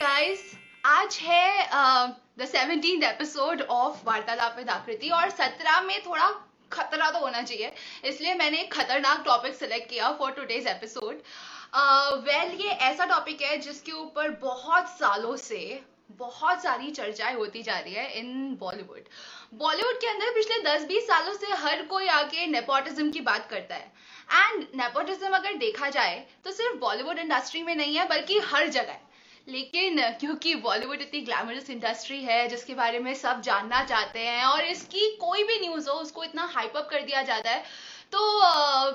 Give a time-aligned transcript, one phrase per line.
[0.00, 0.40] Guys
[0.84, 1.68] आज है
[2.38, 6.28] the seventeen episode of Vartalaap with Aakriti और सत्रह में थोड़ा
[6.72, 7.72] खतरा तो होना चाहिए,
[8.04, 11.22] इसलिए मैंने एक खतरनाक टॉपिक सिलेक्ट किया फॉर टुडेज एपिसोड
[12.26, 15.80] वेल ये ऐसा टॉपिक है जिसके ऊपर बहुत सालों से
[16.18, 19.08] बहुत सारी चर्चाएँ होती जा रही है इन बॉलीवुड
[19.54, 23.92] बॉलीवुड के अंदर पिछले 10-20 सालों से हर कोई आके नेपोटिज्म की बात करता है.
[24.34, 28.98] एंड नेपोटिज्म अगर देखा जाए तो सिर्फ़ बॉलीवुड इंडस्ट्री में नहीं है, बल्कि हर जगह
[29.48, 34.64] लेकिन क्योंकि बॉलीवुड इतनी ग्लैमरस इंडस्ट्री है, जिसके बारे में सब जानना चाहते हैं और
[34.64, 37.64] इसकी कोई भी न्यूज़ हो, उसको इतना हाइपअप कर दिया जाता है।
[38.12, 38.18] तो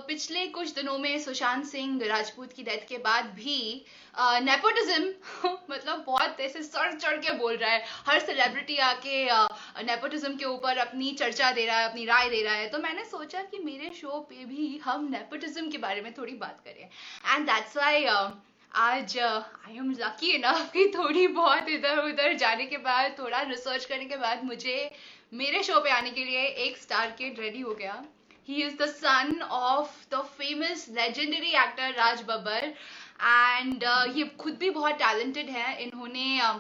[0.08, 3.86] पिछले कुछ दिनों में सुशांत सिंह राजपूत की डेथ के बाद भी
[4.18, 9.26] नेपोटिज्म मतलब बहुत ऐसे सर चढ़ के बोल रहा है। हर सेलिब्रिटी आके
[9.86, 13.06] नेपोटिज्म के ऊपर अपनी चर्चा दे रहा है, अपनी राय दे रहा है। तो मैंने
[13.06, 16.88] सोचा कि मेरे शो पे भी हम नेपोटिज्म के बारे में थोड़ी बात करें।
[17.36, 18.06] एंड दैट्स वाई
[18.72, 23.86] आज आई एम लकी इनफ कि थोड़ी बहुत इधर उधर जाने के बाद थोड़ा रिसर्च
[23.86, 24.90] करने के बाद मुझे
[25.34, 28.02] मेरे शो पे आने के लिए एक स्टार किड रेडी हो गया।
[28.48, 32.74] He is the son of the famous legendary actor Raj Babbar
[33.22, 33.84] and
[34.18, 36.60] ये खुद भी बहुत टैलेंटेड है। इन्होंने uh,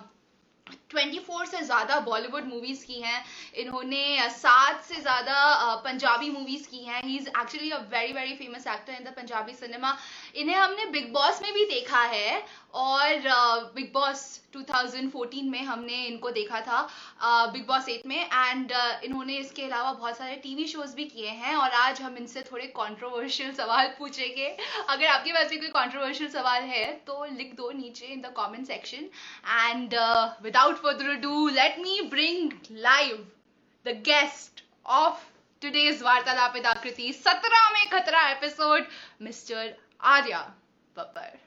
[0.93, 3.23] 24 से ज़्यादा बॉलीवुड मूवीज़ की हैं।
[3.59, 8.67] इन्होंने सात से ज़्यादा पंजाबी मूवीज़ की हैं। He is actually a very very famous
[8.67, 9.97] actor in the Punjabi cinema
[10.35, 12.43] इन्हें हमने बिग बॉस में भी देखा है
[12.73, 13.21] और
[13.75, 14.21] बिग बॉस
[14.55, 16.81] 2014 में हमने इनको देखा था
[17.53, 18.71] बिग बॉस एट में एंड
[19.03, 22.65] इन्होंने इसके अलावा बहुत सारे टीवी शोज़ भी किए हैं और आज हम इनसे थोड़े
[22.77, 24.47] कंट्रोवर्शियल सवाल पूछेंगे।
[24.89, 28.67] अगर आपके पास भी कोई कंट्रोवर्शियल सवाल है तो लिख दो नीचे in the comment
[28.67, 29.09] section
[29.59, 29.95] and
[30.43, 33.27] without further ado let me bring live
[33.85, 35.29] the guest of
[35.61, 38.85] today's Vartalaap Aakriti, सत्रह में खतरा episode
[39.21, 40.39] mister Arya
[40.95, 41.39] Babbar.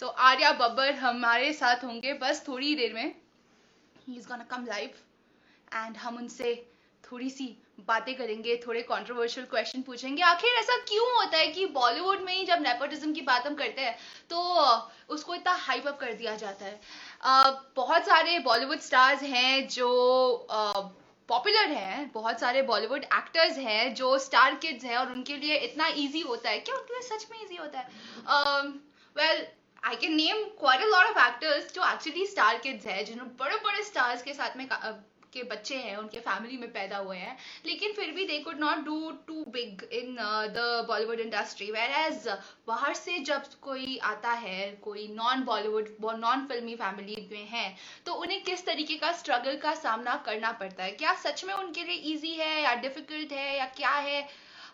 [0.00, 3.14] So so, Arya Babbar हमारे साथ होंगे बस थोड़ी देर में।
[4.08, 4.90] He is gonna come live
[5.74, 6.54] and हम उनसे
[7.04, 7.46] थोड़ी सी
[7.86, 12.44] बातें करेंगे थोड़े कंट्रोवर्शियल क्वेश्चन पूछेंगे। आखिर ऐसा क्यों होता है कि बॉलीवुड में ही
[12.44, 13.96] जब नेपोटिज्म की बात हम करते हैं
[14.30, 14.38] तो
[15.14, 19.88] उसको इतना हाइप अप कर दिया जाता है। uh, बहुत सारे बॉलीवुड स्टार्स हैं जो
[21.28, 25.86] पॉपुलर हैं, बहुत सारे बॉलीवुड एक्टर्स हैं जो स्टार किड्स हैं और उनके लिए इतना
[25.96, 27.86] इजी होता है। क्या उनके लिए सच में इजी होता है?
[29.16, 29.46] Well
[29.84, 33.56] I can name quite a lot of actors जो एक्चुअली स्टार किड्स हैं, जिन्होंने बड़े
[33.64, 34.66] बड़े स्टार्स के साथ में
[35.32, 38.84] के बच्चे हैं उनके फैमिली में पैदा हुए हैं। लेकिन फिर भी they could not
[38.84, 40.16] do too big in
[40.52, 42.28] the Bollywood industry where as
[42.68, 47.74] बाहर से जब कोई आता है कोई नॉन बॉलीवुड नॉन फिल्मी फैमिली में है
[48.06, 50.90] तो उन्हें किस तरीके का स्ट्रगल का सामना करना पड़ता है?
[50.92, 54.22] क्या सच में उनके लिए ईजी है या डिफ़िकल्ट है या क्या है?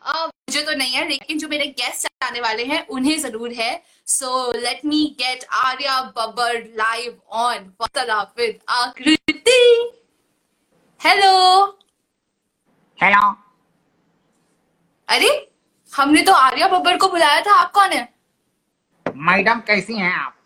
[0.06, 3.82] uh, मुझे तो नहीं है लेकिन जो मेरे गेस्ट आने वाले हैं उन्हें ज़रूर है।
[4.06, 7.72] So let me get Arya Babbar live on
[8.70, 9.60] Aakriti.
[11.04, 11.64] Hello
[12.98, 13.18] hello
[15.08, 15.28] अरे
[15.92, 18.02] हमने तो आर्या बब्बर को बुलाया था। आप कौन है?
[19.06, 20.36] मैडम कैसी हैं आप?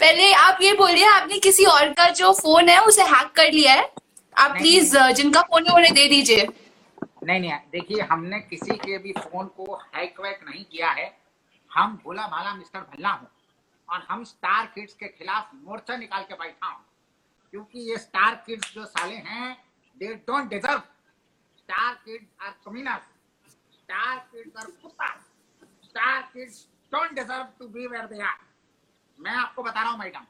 [0.00, 3.74] पहले आप ये बोलिए आपने किसी और का जो फ़ोन है उसे हैक कर लिया
[3.74, 3.90] है?
[4.36, 9.12] आप प्लीज़ जिनका फ़ोन है उन्हें दे दीजिए। नहीं नहीं देखिए हमने किसी के भी
[9.12, 11.12] फ़ोन को हैक वैक नहीं किया है।
[11.72, 13.28] हम भोला भाला मिस्टर भल्ला हूँ
[13.88, 16.84] और हम स्टार किड्स के खिलाफ मोर्चा निकाल के बैठा हूँ।
[17.52, 19.56] क्योंकि ये स्टार किड्स जो साले हैं
[19.96, 20.82] they don't deserve
[21.58, 23.02] star kids are commoners
[23.74, 25.06] star kids are कुत्ता.
[25.84, 28.36] Star kids don't deserve to be where they are
[29.18, 30.26] मैं आपको बता रहा हूँ मैडम।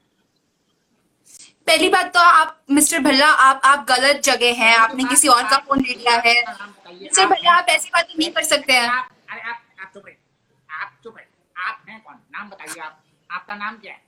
[1.67, 5.57] पहली बात तो आप मिस्टर भल्ला आप आप गलत जगह हैं। आपने किसी और का
[5.67, 6.35] फ़ोन ले लिया है।
[6.93, 10.17] मिस्टर भल्ला आप ऐसी बातें नहीं कर सकते हैं। अरे आप आप चुप रहे
[10.69, 12.15] आप चुप रहे आप हैं कौन?
[12.15, 14.03] नाम बताइए आप। आपका नाम क्या है?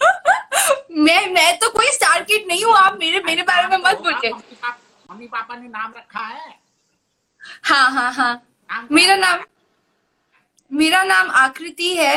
[1.06, 4.30] मैं मैं तो कोई स्टार किड नहीं हूँ आप मेरे मेरे बारे में मत बोलिए
[4.30, 6.54] मम्मी पापा ने नाम रखा है।
[7.64, 9.44] हाँ हाँ हाँ। मेरा नाम
[10.70, 12.16] मेरा नाम आकृति है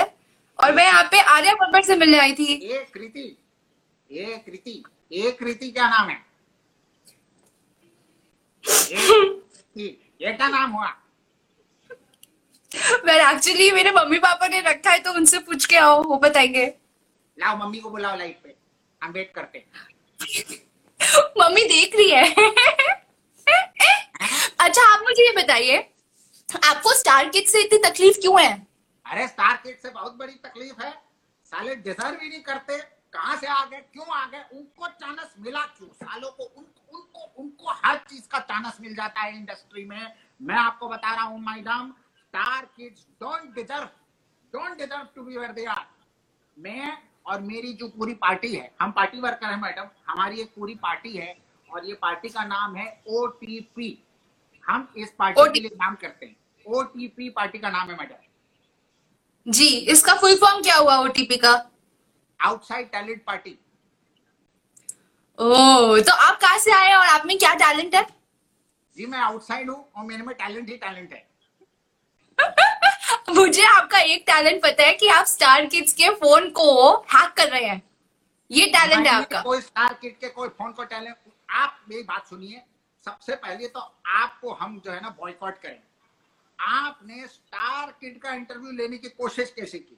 [0.59, 3.37] और मैं यहाँ पे आर्या बब्बर से मिलने आई थी। ये कृति
[4.09, 6.17] ये कृति ये कृति क्या नाम है?
[9.77, 10.87] ये क्या नाम हुआ?
[13.05, 16.65] वेल एक्चुअली मेरे मम्मी पापा ने रखा है तो उनसे पूछ के आओ वो बताएँगे।
[17.39, 18.55] लाओ मम्मी को बुलाओ लाइट पे।
[19.01, 19.65] हम वेट करते
[21.39, 22.23] मम्मी देख रही है।
[24.59, 25.77] अच्छा आप मुझे ये बताइए
[26.65, 28.67] आपको स्टार किड से इतनी तकलीफ़ क्यों है?
[29.05, 30.91] अरे स्टार किड से बहुत बड़ी तकलीफ़ है।
[31.51, 32.77] साले डिजर्व ही नहीं करते।
[33.13, 33.79] कहाँ से आ गए?
[33.93, 34.43] क्यों आ गए?
[34.53, 35.87] उनको चांस मिला क्यों?
[35.87, 40.55] सालों को उन, उनको उनको हर चीज़ का चांस मिल जाता है इंडस्ट्री में। मैं
[40.55, 43.89] आपको बता रहा हूँ madam star kids don't deserve
[44.53, 45.85] don't deserve to be where they are
[46.57, 46.97] मैं
[47.29, 51.11] और मेरी जो पूरी पार्टी है हम पार्टी वर्कर है मैडम हमारी एक पूरी पार्टी
[51.17, 51.35] है
[51.69, 53.91] और ये पार्टी का नाम है OTP
[54.67, 56.35] हम इस पार्टी OTP के लिए काम करते हैं।
[56.65, 61.51] OTP पार्टी का नाम है मैडम। जी इसका फुल फॉर्म क्या हुआ ओटीपी का?
[62.39, 63.57] आउटसाइड टैलेंट पार्टी
[65.39, 68.05] ओह तो आप कहाँ से आए और आप में क्या टैलेंट है?
[68.95, 71.27] जी मैं आउटसाइड हूँ और मेरे में टैलेंट ही टैलेंट है।
[73.29, 77.49] मुझे आपका एक टैलेंट पता है कि आप स्टार किड्स के फ़ोन को हैक कर
[77.49, 77.81] रहे हैं।
[78.51, 81.15] ये टैलेंट है आपका। कोई स्टार किड के कोई फ़ोन को टैलेंट
[81.49, 82.61] आप मेरी बात सुनिए।
[83.05, 85.79] सबसे पहले तो आपको हम जो है ना बॉयकॉट करें
[86.59, 89.97] आपने स्टार किड का इंटरव्यू लेने की कोशिश कैसे की?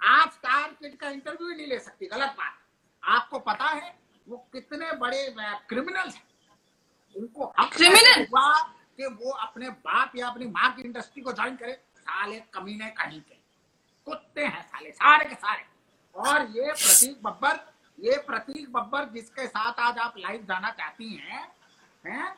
[0.00, 2.58] आप स्टार किड का इंटरव्यू नहीं ले सकती गलत बात।
[3.02, 3.94] आपको पता है
[4.26, 5.34] वो कितने बड़े
[5.68, 6.24] क्रिमिनल्स हैं।
[7.16, 8.60] उनको हुआ
[8.96, 13.20] कि वो अपने बाप या अपनी माँ की इंडस्ट्री को ज्वाइन करे। साले कमीने कहीं
[13.20, 13.36] के।
[14.06, 15.64] कुत्ते हैं साले सारे के सारे।
[16.14, 17.58] और ये प्रतीक बब्बर
[17.98, 21.42] ये प्रतीक बब्बर जिसके साथ आज आप लाइव जाना चाहती हैं
[22.04, 22.34] हैं?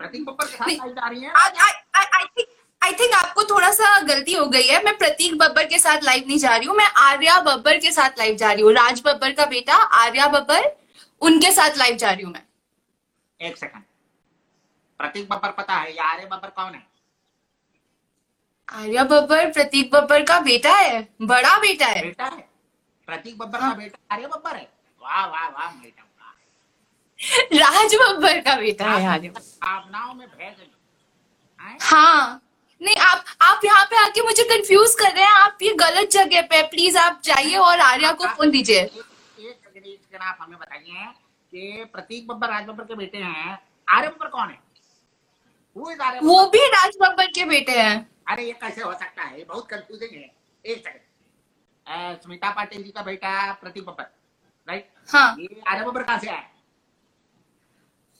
[0.00, 1.32] प्रतीक बब्बर के साथ लाइव जा रही हैं?
[1.32, 2.48] आई थिंक
[2.82, 6.26] आई थिंक आपको थोड़ा सा गलती हो गई है। मैं प्रतीक बब्बर के साथ लाइव
[6.26, 9.32] नहीं जा रही हूँ मैं आर्या बब्बर के साथ लाइव जा रही हूँ। राज बब्बर
[9.32, 10.70] का बेटा आर्या बब्बर
[11.22, 12.42] उनके साथ लाइव जा रही हूँ मैं।
[13.40, 13.82] एक सेकंड
[15.00, 16.82] प्रतीक बब्बर पता है या आर्य बब्बर कौन है?
[18.70, 22.48] आर्या बब्बर प्रतीक बब्बर का बेटा है बड़ा बेटा है। बेटा है।
[23.08, 24.68] प्रतीक बब्बर का हाँ। बेटा आर्या बब्बर है?
[25.02, 25.88] वाह वाह वाह वाह।
[27.54, 30.68] राज बब्बर का बेटा है आर्या भावनाओं में भेज
[31.82, 32.40] हाँ?
[32.80, 36.42] नहीं आप आप यहाँ पे आके मुझे कंफ्यूज कर रहे हैं। आप ये गलत जगह
[36.50, 41.06] पे प्लीज़ आप जाइए और आर्या को फ़ोन दीजिए। आप हमें बताइए
[41.52, 43.58] कि प्रतीक बब्बर राज बब्बर के बेटे हैं।
[43.88, 44.58] आर्य बब्बर कौन है?
[45.76, 47.96] वो भी राज बब्बर के बेटे हैं।
[48.28, 49.38] अरे ये कैसे हो सकता है?
[49.38, 50.30] ये बहुत कंफ्यूजिंग है।
[50.64, 53.30] एक सेकंड स्मिता पाटिल जी का बेटा
[53.60, 54.04] प्रतीक बब्बर
[54.68, 56.42] राइट हाँ। ये आर्य बब्बर कहाँ से आया?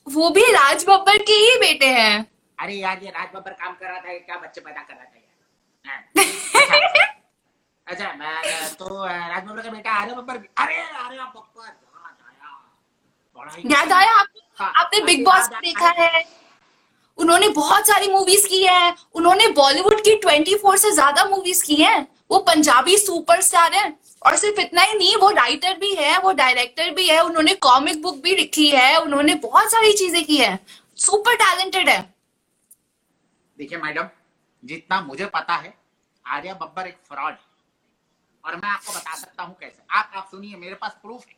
[0.07, 2.25] वो भी राज बब्बर के ही बेटे हैं।
[2.59, 5.17] अरे यार ये राज बब्बर काम कर रहा था क्या बच्चे पैदा कर रहा था
[5.17, 5.27] यार?
[5.85, 5.99] हाँ।
[7.87, 11.79] अच्छा। मैं तो राज बब्बर का बेटा आर्य बब्बर अरे आर्य बब्बर
[13.31, 14.13] याद आया। ही याद आया?
[14.19, 14.27] आप,
[14.59, 16.23] हाँ, आपने बिग बॉस देखा है।
[17.17, 22.07] उन्होंने बहुत सारी मूवीज़ की है। उन्होंने बॉलीवुड की 24 से ज़्यादा मूवीज़ की हैं।
[22.31, 23.93] वो पंजाबी सुपरस्टार है।
[24.25, 28.01] और सिर्फ़ इतना ही नहीं वो राइटर भी है वो डायरेक्टर भी है। उन्होंने कॉमिक
[28.01, 30.57] बुक भी लिखी है। उन्होंने बहुत सारी चीज़ें की है।
[30.97, 32.01] सुपर टैलेंटेड है।
[33.57, 34.07] देखिए मैडम
[34.63, 35.73] जितना मुझे पता है
[36.25, 37.49] आर्या बब्बर एक फ्रॉड है।
[38.43, 41.35] और मैं आपको बता सकता हूँ कैसे। आप आप सुनिए मेरे पास प्रूफ है।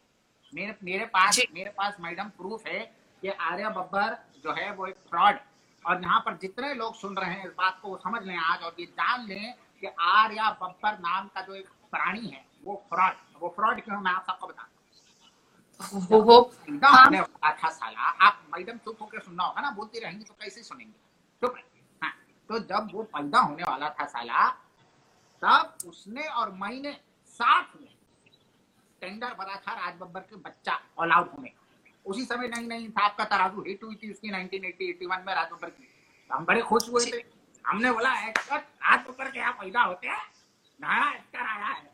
[0.53, 2.79] मेरे मेरे पास मेरे पास मैडम प्रूफ है
[3.23, 5.52] कि आर्या बब्बर जो है वो एक फ्रॉड है।
[5.87, 8.63] और यहाँ पर जितने लोग सुन रहे हैं इस बात को वो समझ लें आज
[8.63, 13.15] और ये जान लें कि आर्या बब्बर नाम का जो एक प्राणी है वो फ्रॉड
[13.41, 14.69] वो फ्रॉड क्यों मैं आप सबको बता
[16.09, 16.41] वो
[16.83, 20.93] हाँ। था साला। आप मैडम चुप होकर सुनना होगा ना बोलती रहेंगी तो कैसे सुनेंगे?
[21.41, 21.55] चुप
[22.01, 22.11] हाँ
[22.49, 24.47] तो जब वो पैदा होने वाला था साला
[25.41, 26.91] तब उसने और मैंने
[27.39, 27.89] साथ में
[29.01, 31.62] टेंडर भरा था राज बब्बर के बच्चा ऑल आउट होने का।
[32.05, 35.51] उसी समय नहीं नहीं था आपका तराजू हिट हुई थी उसकी 1980 81 में राज
[35.51, 35.87] बब्बर की।
[36.29, 37.23] हम बड़े खुश हुए थे।
[37.65, 40.21] हमने बोला राज बब्बर के यहाँ पैदा होते हैं?
[40.79, 41.91] नया एक्टर आया है।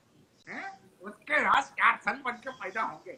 [0.47, 0.79] हैं?
[1.01, 3.13] उसके राज चार सन बन के पैदा होंगे।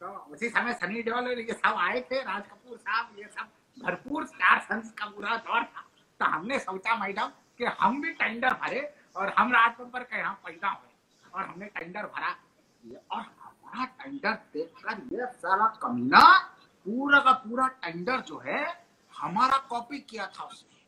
[0.00, 3.48] तो उसी समय सनी देओल और ये सब आए थे राज कपूर साहब ये सब
[3.76, 5.84] भरपूर स्टार सन्स का पूरा दौर था।
[6.20, 8.80] तो हमने सोचा मैडम कि हम भी टेंडर भरे
[9.16, 10.90] और हम राज के यहाँ पैदा हुए?
[11.34, 12.36] और हमने टेंडर भरा।
[13.10, 13.22] और
[13.74, 16.38] हमारा टेंडर देखकर ये सारा कमीना
[16.86, 18.84] पूरा का पूरा टेंडर जो है
[19.18, 20.82] हमारा कॉपी किया था उसने।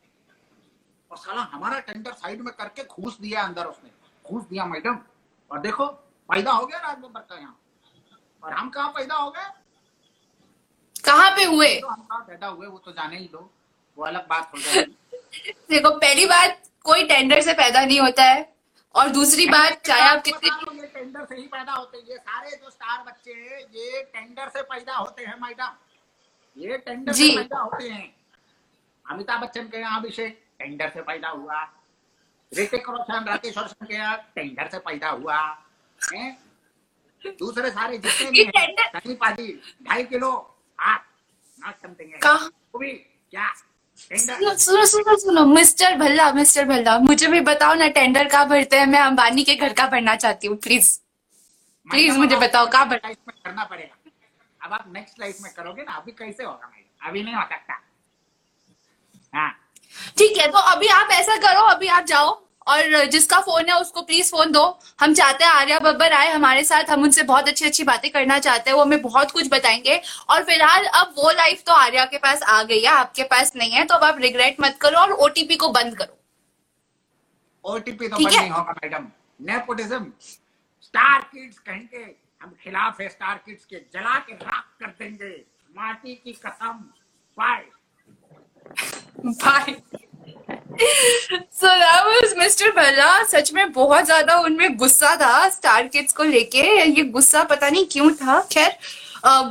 [1.11, 3.89] और साला हमारा टेंडर साइड में करके घूस दिया अंदर उसने।
[4.31, 4.99] घूस दिया मैडम।
[5.51, 5.87] और देखो
[6.29, 7.59] पैदा हो गया राज बब्बर का यहाँ।
[8.43, 9.49] और हम कहाँ पैदा हो गए?
[11.05, 11.79] कहाँ पे हुए?
[11.81, 13.51] तो हम कहाँ पैदा हुए वो तो जाने ही दो।
[13.97, 18.56] वो अलग बात हो जाएगी। देखो पहली बात कोई टेंडर से पैदा नहीं होता है।
[18.97, 22.49] और दूसरी बात चाहे आप कितने ये टेंडर से ही पैदा होते हैं। ये सारे
[22.51, 25.75] जो स्टार बच्चे हैं ये टेंडर से पैदा होते हैं मैडम।
[26.57, 28.15] ये टेंडर से पैदा होते हैं।
[29.05, 31.61] अमिताभ बच्चन के यहाँ अभिषेक टेंडर से पैदा हुआ।
[32.51, 35.39] ऋतिक रोशन राकेश रोशन के यहाँ टेंडर से पैदा हुआ।
[36.01, 36.37] हैं?
[37.39, 39.47] दूसरे सारे जितने भी हैं सनी पाजी
[39.87, 40.31] ढाई किलो
[40.79, 40.99] हाथ
[41.63, 42.49] नॉट समथिंग कहाँ?
[42.73, 43.53] वो भी क्या?
[43.97, 48.79] सुनो सुनो सुनो सुनो मिस्टर भल्ला मिस्टर भल्ला मुझे भी बताओ ना टेंडर कहाँ भरते
[48.79, 48.85] हैं?
[48.85, 50.97] मैं अंबानी के घर का भरना चाहती हूँ प्लीज़
[51.87, 53.95] प्लीज़ मुझे बताओ, कहाँ में करना पड़ेगा।
[54.61, 57.81] अब आप नेक्स्ट लाइफ में करोगे ना अभी कैसे होगा मैडम अभी नहीं हो सकता।
[59.33, 59.49] हाँ।
[60.17, 62.29] ठीक है तो अभी आप ऐसा करो अभी आप जाओ।
[62.67, 64.63] और जिसका फ़ोन है उसको प्लीज़ फ़ोन दो।
[64.99, 68.39] हम चाहते हैं आर्या बब्बर आए हमारे साथ। हम उनसे बहुत अच्छी अच्छी बातें करना
[68.39, 72.17] चाहते हैं। वो हमें बहुत कुछ बताएँगे। और फ़िलहाल अब वो लाइफ तो आर्या के
[72.17, 75.11] पास आ गई है आपके पास नहीं है। तो अब आप रिग्रेट मत करो और
[75.11, 76.17] ओटीपी को बंद करो।
[77.65, 79.07] ओटीपी तो बंद नहीं होगा मैडम।
[79.41, 80.11] नेपोटिज्म
[80.83, 82.05] स्टार किड्स कहेंगे
[82.41, 85.35] हम खिलाफ है स्टार किड्स के। जला के राख कर देंगे।
[85.75, 86.83] माटी की कसम।
[87.37, 87.65] Bye
[89.25, 89.75] bye
[90.71, 96.23] so that was mister Bhalla सच में बहुत ज़्यादा उनमें गुस्सा था स्टार किड्स को
[96.23, 98.77] लेके। ये गुस्सा पता नहीं क्यों था। खैर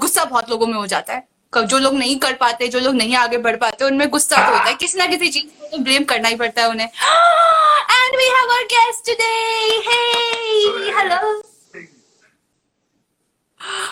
[0.01, 3.17] गुस्सा बहुत लोगों में हो जाता है। जो लोग नहीं कर पाते जो लोग नहीं
[3.17, 6.05] आगे बढ़ पाते उनमें गुस्सा तो होता है। किसी ना किसी चीज़ को तो ब्लेम
[6.05, 9.33] करना ही पड़ता है उन्हें। And we have our guest today
[9.89, 10.01] hey
[10.99, 11.43] hello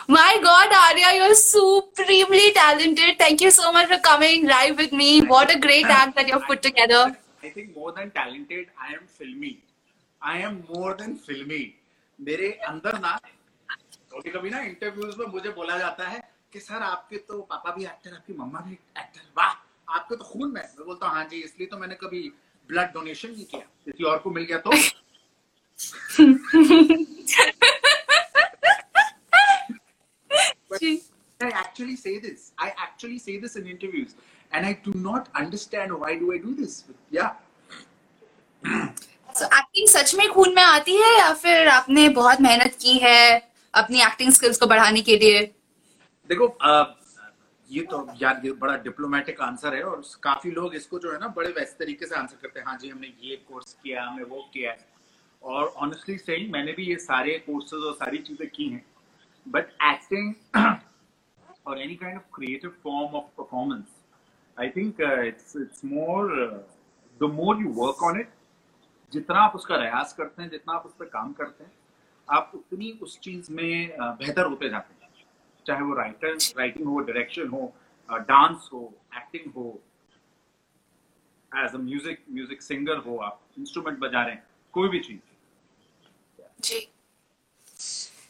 [0.09, 3.19] My God, Arya, you're supremely talented.
[3.19, 5.23] Thank you so much for coming live with me.
[5.23, 7.17] What a great act that you've put together.
[7.43, 9.63] I think more than talented, I am filmy.
[10.23, 11.65] I am more than filmy.
[12.19, 13.19] मेरे अंदर ना
[14.13, 16.21] कभी कभी ना interviews में मुझे बोला जाता है
[16.53, 19.53] कि सर आपके तो पापा भी एक्टर आपकी मम्मा भी एक्टर वाह
[19.97, 22.21] आपके तो खून में मैं बोलता हूँ हाँ जी इसलिए तो मैंने कभी
[22.69, 24.71] ब्लड डोनेशन नहीं किया किसी और को मिल गया तो
[31.41, 32.53] I actually say this.
[32.59, 34.15] I actually say this in interviews,
[34.53, 36.85] and I do not understand why do I do this.
[37.11, 37.33] Yeah.
[39.29, 43.21] So acting सच में खून में आती है या फिर आपने बहुत मेहनत की है
[43.75, 45.43] अपनी एक्टिंग स्किल्स को बढ़ाने के लिए
[46.31, 46.47] देखो
[47.71, 51.29] ये तो यार ये बड़ा डिप्लोमेटिक आंसर है और काफ़ी लोग इसको जो है ना
[51.37, 54.49] बड़े वैसे तरीके से आंसर करते हैं हाँ जी हमने ये कोर्स किया हमने वो
[54.53, 54.87] किया है
[55.43, 58.85] और ऑनेस्टली सेइंग मैंने भी ये सारे कोर्सेज और सारी चीज़ें की हैं
[59.47, 60.35] बट एक्टिंग
[61.67, 63.85] और any kind of creative form of performance
[64.57, 66.33] I think it's it's more
[67.21, 68.33] the more you work on it
[69.13, 71.73] जितना आप उसका रियाज करते हैं, जितना आप उस पर काम करते हैं,
[72.29, 75.11] आप उतनी उस चीज़ में बेहतर होते जाते हैं।
[75.67, 77.73] चाहे वो राइटर राइटिंग हो डायरेक्शन हो
[78.09, 78.83] डांस हो
[79.17, 79.69] एक्टिंग हो
[81.53, 85.21] as a music music singer हो आप इंस्ट्रूमेंट बजा रहे हैं, कोई भी चीज़।
[86.61, 86.87] जी।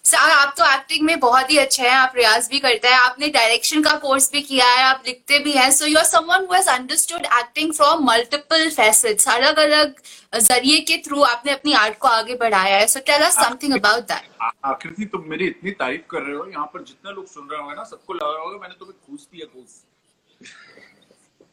[0.04, 3.28] सर आप तो एक्टिंग में बहुत ही अच्छे हैं आप रियाज भी करते हैं आपने
[3.37, 6.54] डायरेक्शन का कोर्स भी किया है आप लिखते भी हैं so you are someone who
[6.54, 9.94] has understood acting from multiple facets अलग अलग
[10.40, 14.02] ज़रिए के थ्रू आपने अपनी आर्ट को आगे बढ़ाया है so tell us something about
[14.04, 17.49] that आखिर आकृति तुम मेरी इतनी तारीफ़ कर रहे हो यहाँ पर जितने लोग सुन
[17.50, 19.82] रहे होंगे ना सबको लग रहा होगा मैंने तुम्हें खुश दिया घूस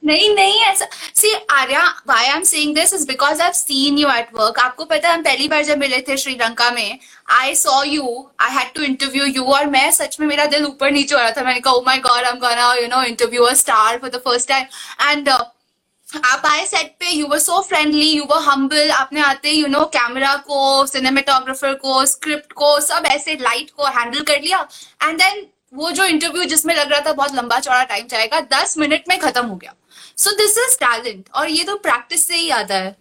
[0.04, 3.98] नहीं नहीं, ऐसा। See Arya why I am saying this is because I have seen
[3.98, 7.00] you at work आपको पता है, हम पहली बार जब मिले थे श्रीलंका में
[7.32, 10.92] I saw you I had to interview you और मैं सच में, मेरा दिल ऊपर
[10.92, 13.44] नीचे हो रहा था। मैंने कहा ओ my God I am gonna you know interview
[13.44, 14.66] a star for the first time
[15.02, 19.68] and आप आए सेट पे you were so friendly you were humble आपने आते यू
[19.68, 24.68] नो कैमरा को सिनेमेटोग्राफर को स्क्रिप्ट को, सब ऐसे लाइट को हैंडल कर लिया।
[25.04, 28.78] एंड देन वो जो इंटरव्यू जिसमें लग रहा था बहुत लंबा चौड़ा टाइम जाएगा दस
[28.78, 29.74] मिनट में खत्म हो गया।
[30.18, 32.92] सो दिस इज़ टैलेंट और ये तो प्रैक्टिस से ही आता है।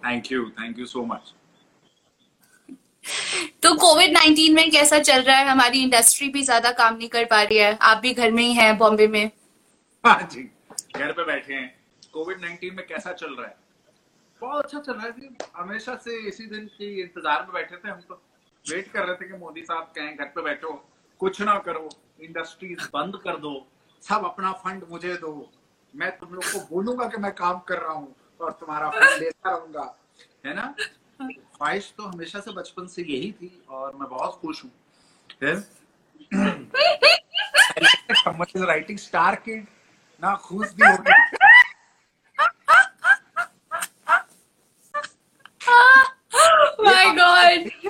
[0.00, 1.32] Thank you thank you so much
[3.62, 5.46] तो कोविड 19 में कैसा चल रहा है?
[5.46, 8.52] हमारी इंडस्ट्री भी ज़्यादा काम नहीं कर पा रही है। आप भी घर में ही
[8.54, 9.30] हैं बॉम्बे में।
[10.04, 10.42] हाँ जी
[10.96, 11.68] घर पे बैठे हैं।
[12.12, 13.56] कोविड 19 में कैसा चल रहा है?
[14.42, 17.90] बहुत अच्छा चल रहा है जी। हमेशा से इसी दिन के इंतज़ार में बैठे थे
[17.90, 18.22] हम तो।
[18.64, 20.72] वेट कर रहे थे कि मोदी साहब कहें घर पे बैठो।
[21.20, 21.88] कुछ ना करो
[22.20, 23.66] इंडस्ट्रीज़ बंद कर दो
[24.02, 25.50] सब अपना फंड मुझे दो।
[25.94, 29.50] मैं तुम लोग को बोलूँगा कि मैं काम कर रहा हूँ और तुम्हारा फंड लेता
[29.50, 29.96] रहूँगा।
[30.46, 30.74] है ना?
[31.22, 34.70] ख्वाहिश तो हमेशा से बचपन से यही थी और मैं बहुत खुश हूँ।
[38.66, 39.66] राइटिंग स्टार किड
[40.22, 40.96] ना खुश भी हो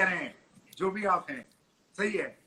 [0.01, 0.35] हैं
[0.79, 1.47] जो भी आप हैं
[1.97, 2.39] सही है।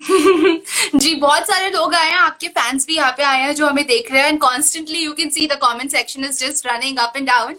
[0.94, 3.86] जी, बहुत सारे लोग आए हैं, आपके फैंस भी यहाँ पे आए हैं जो हमें
[3.86, 7.16] देख रहे हैं and constantly you can see the comment section is just running up
[7.16, 7.54] and down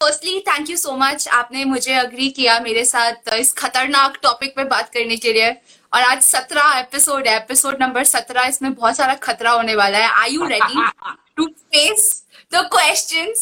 [0.00, 4.64] firstly thank you so much आपने मुझे अग्री किया मेरे साथ इस खतरनाक टॉपिक पे
[4.64, 5.50] बात करने के लिए।
[5.92, 10.10] और आज सत्रह एपिसोड है एपिसोड नंबर सत्रह, इसमें बहुत सारा खतरा होने वाला है।
[10.22, 10.86] I you ready
[11.36, 13.34] to face the question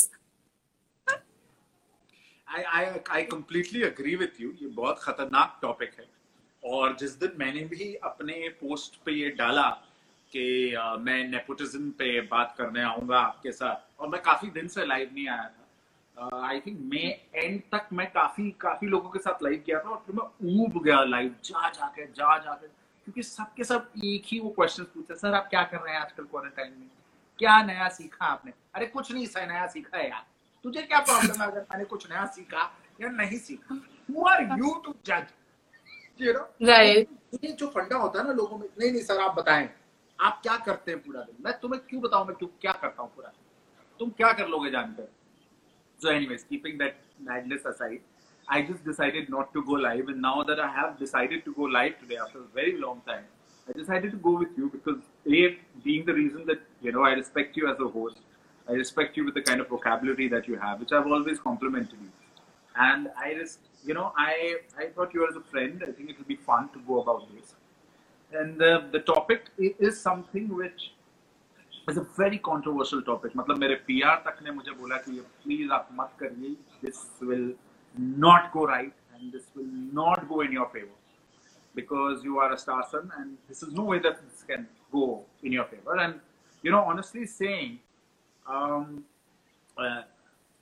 [2.48, 6.13] I I I completely agree with you ये बहुत खतरनाक टॉपिक है।
[6.64, 9.68] और जिस दिन मैंने भी अपने पोस्ट पे ये डाला
[10.32, 10.44] कि
[11.00, 15.28] मैं नेपोटिज्म पे बात करने आऊँगा आपके साथ, और मैं काफ़ी दिन से लाइव नहीं
[15.28, 15.60] आया था।
[16.46, 17.04] आई थिंक मई
[17.34, 20.82] एंड तक मैं काफ़ी काफ़ी लोगों के साथ लाइव किया था और फिर मैं ऊब
[20.84, 25.34] गया लाइव जा जाके जा जाके क्योंकि सबके सब एक ही वो क्वेश्चन पूछते सर,
[25.34, 26.88] आप क्या कर रहे हैं आजकल क्वारंटाइन में?
[27.38, 28.52] क्या नया सीखा आपने?
[28.74, 30.24] अरे, कुछ नहीं, सर, नया सीखा है यार।
[30.64, 31.46] तुझे क्या प्रॉब्लम है?
[31.46, 32.62] अगर मैंने कुछ नया सीखा
[33.00, 35.26] या नहीं सीखा हु आर यू टू जज
[36.20, 39.68] ये जो फंडा होता है ना लोगों में नहीं नहीं सर आप बताएँ।
[40.18, 41.36] आप क्या करते हैं पूरा दिन?
[41.44, 43.32] मैं तुम्हें क्यों बताऊँ मैं क्यों क्या करता हूँ पूरा
[44.00, 45.08] तुम क्या कर लोगे जानकर?
[46.00, 48.00] So anyways keeping that madness aside
[48.48, 51.66] I just decided not to go live and now that I have decided to go
[51.68, 53.24] live today after very long time
[53.68, 55.46] I decided to go with you because a
[55.84, 59.24] being the reason that you know I respect you as a host I respect you
[59.24, 62.08] with the kind of vocabulary that you have which I have always complimented you
[62.84, 66.17] and I respect you know i i thought you as a friend i think it
[66.19, 67.55] will be fun to go about this
[68.33, 70.91] and the, the topic i- is something which
[71.89, 75.89] is a very controversial topic मतलब मेरे PR तक ने मुझे बोला कि please आप
[75.99, 76.55] मत करिए
[76.85, 77.49] this will
[78.27, 80.97] not go right and this will not go in your favor
[81.75, 85.05] because you are a star son and this is no way that this can go
[85.43, 86.19] in your favor and
[86.67, 87.79] you know honestly saying
[88.47, 89.03] um
[89.77, 90.03] uh,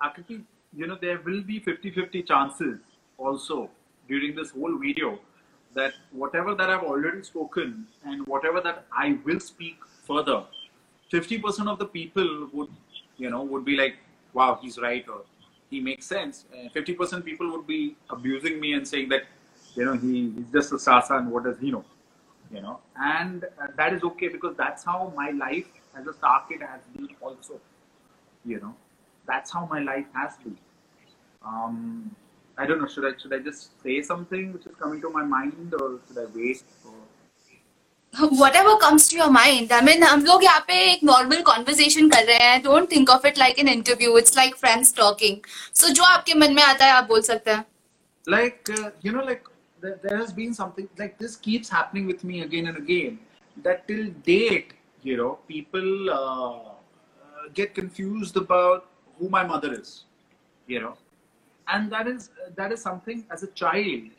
[0.04, 0.44] Akriti,
[0.74, 2.80] you know there will be 50-50 chances
[3.27, 3.71] also
[4.09, 5.19] during this whole video
[5.75, 10.45] that whatever that I've already spoken and whatever that I will speak further,
[11.13, 12.69] 50% of the people would,
[13.17, 13.97] you know, would be like,
[14.33, 15.23] wow, he's right or
[15.71, 16.45] he makes sense.
[16.57, 19.23] And 50% people would be abusing me and saying that,
[19.75, 21.85] you know, he, he's just a sasa and what does he know?
[22.53, 25.67] You know, and uh, that is okay because that's how my life
[25.99, 27.59] as a star kid has been also.
[28.45, 28.75] You know,
[29.27, 30.59] that's how my life has been.
[31.43, 32.15] Um,
[32.58, 32.88] I don't know.
[32.88, 36.18] Should I should I just say something which is coming to my mind, or should
[36.18, 36.64] I wait?
[36.86, 36.94] Or...
[38.30, 39.72] whatever comes to your mind.
[39.72, 42.64] I mean, हम लोग यहाँ पे एक normal conversation कर रहे हैं.
[42.64, 44.16] Don't think of it like an interview.
[44.16, 45.44] It's like friends talking.
[45.74, 47.66] So जो आपके मन में आता है आप बोल सकते हैं.
[48.28, 49.44] Like uh, you know, like
[49.82, 53.20] there, there has been something like this keeps happening with me again and again.
[53.64, 58.88] That till date, you know, people uh, uh, get confused about
[59.20, 60.06] who my mother is.
[60.68, 60.98] You know,
[61.69, 64.11] and that is that is something as a child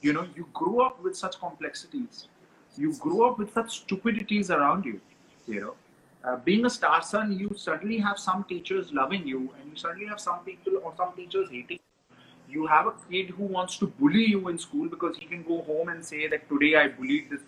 [0.00, 2.28] you know you grow up with such complexities.
[2.76, 5.00] You grow up with such stupidities around you
[5.46, 5.74] you know.
[6.22, 10.06] Uh, being a star son you suddenly have some teachers loving you and you suddenly
[10.06, 12.60] have some people or some teachers hating you.
[12.60, 15.62] you have a kid who wants to bully you in school because he can go
[15.62, 17.40] home and say that today i bullied this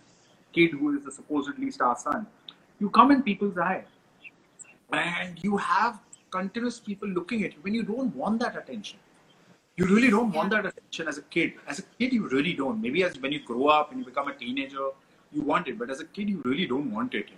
[0.53, 2.27] kid who is a supposedly star son.
[2.81, 3.85] You come in people's eye
[4.93, 6.01] and you have
[6.31, 8.99] continuous people looking at you when you don't want that attention
[9.77, 11.55] you really don't want that attention as a kid.
[11.67, 12.81] As a kid, you really don't.
[12.81, 14.89] Maybe as when you grow up and you become a teenager,
[15.33, 15.79] you want it.
[15.79, 17.31] But as a kid, you really don't want it.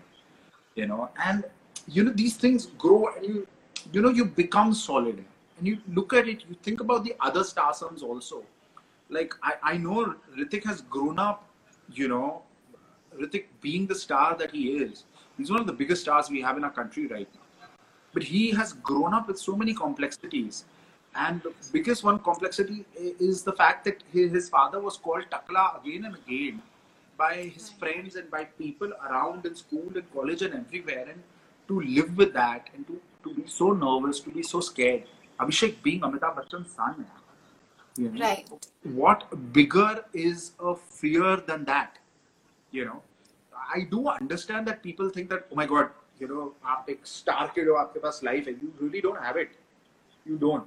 [0.74, 1.44] You know, and
[1.86, 3.46] you know these things grow, and you,
[3.92, 5.24] you know, you become solid.
[5.58, 6.42] And you look at it.
[6.48, 8.42] You think about the other star sons also.
[9.08, 11.48] Like I, I know Ritik has grown up.
[11.92, 12.42] You know,
[13.16, 15.04] Ritik being the star that he is,
[15.36, 17.68] he's one of the biggest stars we have in our country right now.
[18.12, 20.64] But he has grown up with so many complexities
[21.16, 26.06] and the biggest one complexity is the fact that his father was called Takla again
[26.06, 26.62] and again
[27.16, 27.78] by his right.
[27.78, 31.06] friends and by people around in school and college and everywhere.
[31.08, 31.22] And
[31.68, 35.04] to live with that and to, to be so nervous, to be so scared.
[35.40, 37.06] Abhishek being Amitabh Bachchan's son.
[37.96, 38.48] You know, right.
[38.82, 41.98] What bigger is a fear than that?
[42.72, 43.02] You know,
[43.54, 47.48] I do understand that people think that, oh my God, you know, aap a star
[47.50, 49.50] kid you have life and You really don't have it.
[50.26, 50.66] You don't.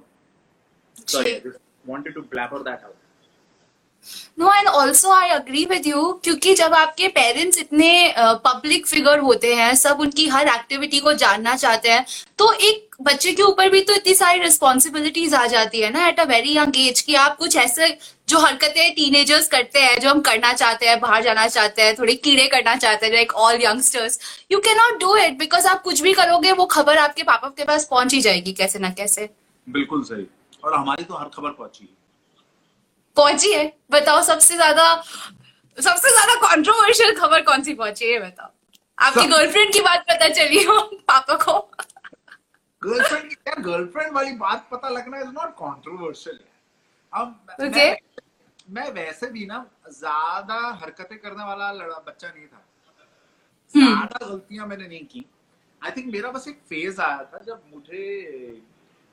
[1.06, 2.94] Sorry, I just wanted to blabber that out.
[4.38, 9.18] No and also I agree with you क्योंकि जब आपके parents इतने public uh, figure
[9.18, 12.04] होते हैं सब उनकी हर activity को जानना चाहते हैं
[12.38, 16.20] तो एक बच्चे के ऊपर भी तो इतनी सारी रिस्पॉन्सिबिलिटीज आ जाती है ना at
[16.20, 17.88] a very young age कि आप कुछ ऐसे
[18.28, 22.14] जो हरकतें टीनेजर्स करते हैं जो हम करना चाहते हैं बाहर जाना चाहते हैं थोड़े
[22.14, 24.18] कीड़े करना चाहते हैं like all youngsters
[24.52, 27.64] you can not do it because आप कुछ भी करोगे वो खबर आपके पापा के
[27.64, 29.28] पास पहुँच ही जाएगी कैसे ना कैसे।
[29.66, 30.26] बिल्कुल सही।
[30.64, 31.96] और हमारी तो हर खबर पहुँची है।
[33.16, 33.72] पहुँची है?
[33.90, 34.94] बताओ सबसे ज़्यादा
[35.78, 38.50] सबसे ज़्यादा कंट्रोवर्शियल खबर कौन सी पहुँची है बताओ।
[38.98, 41.58] आपकी गर्लफ्रेंड की बात पता चली हो पापा को?
[42.82, 46.38] गर्लफ्रेंड यार गर्लफ्रेंड वाली बात पता लगना इज़ नॉट कंट्रोवर्शियल
[47.12, 47.84] अब Okay.
[47.84, 47.96] मैं,
[48.70, 52.64] मैं वैसे भी ना ज़्यादा हरकतें करने वाला लड़ा बच्चा नहीं था।
[53.74, 55.24] ज़्यादा गलतियाँ मैंने नहीं की।
[55.82, 58.02] आई थिंक मेरा बस एक फ़ेज़ आया था जब मुझे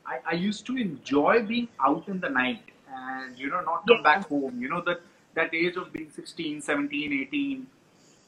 [0.08, 2.62] I, I used to enjoy being out in the night
[2.96, 4.62] and you know not come back home.
[4.62, 5.02] You know that
[5.36, 7.68] that age of being 16 17 18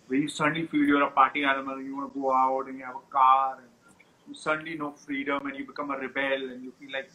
[0.07, 2.85] where you suddenly feel you're a party animal you want to go out and you
[2.85, 3.67] have a car and
[4.27, 7.11] you suddenly know freedom and you become a rebel and you feel like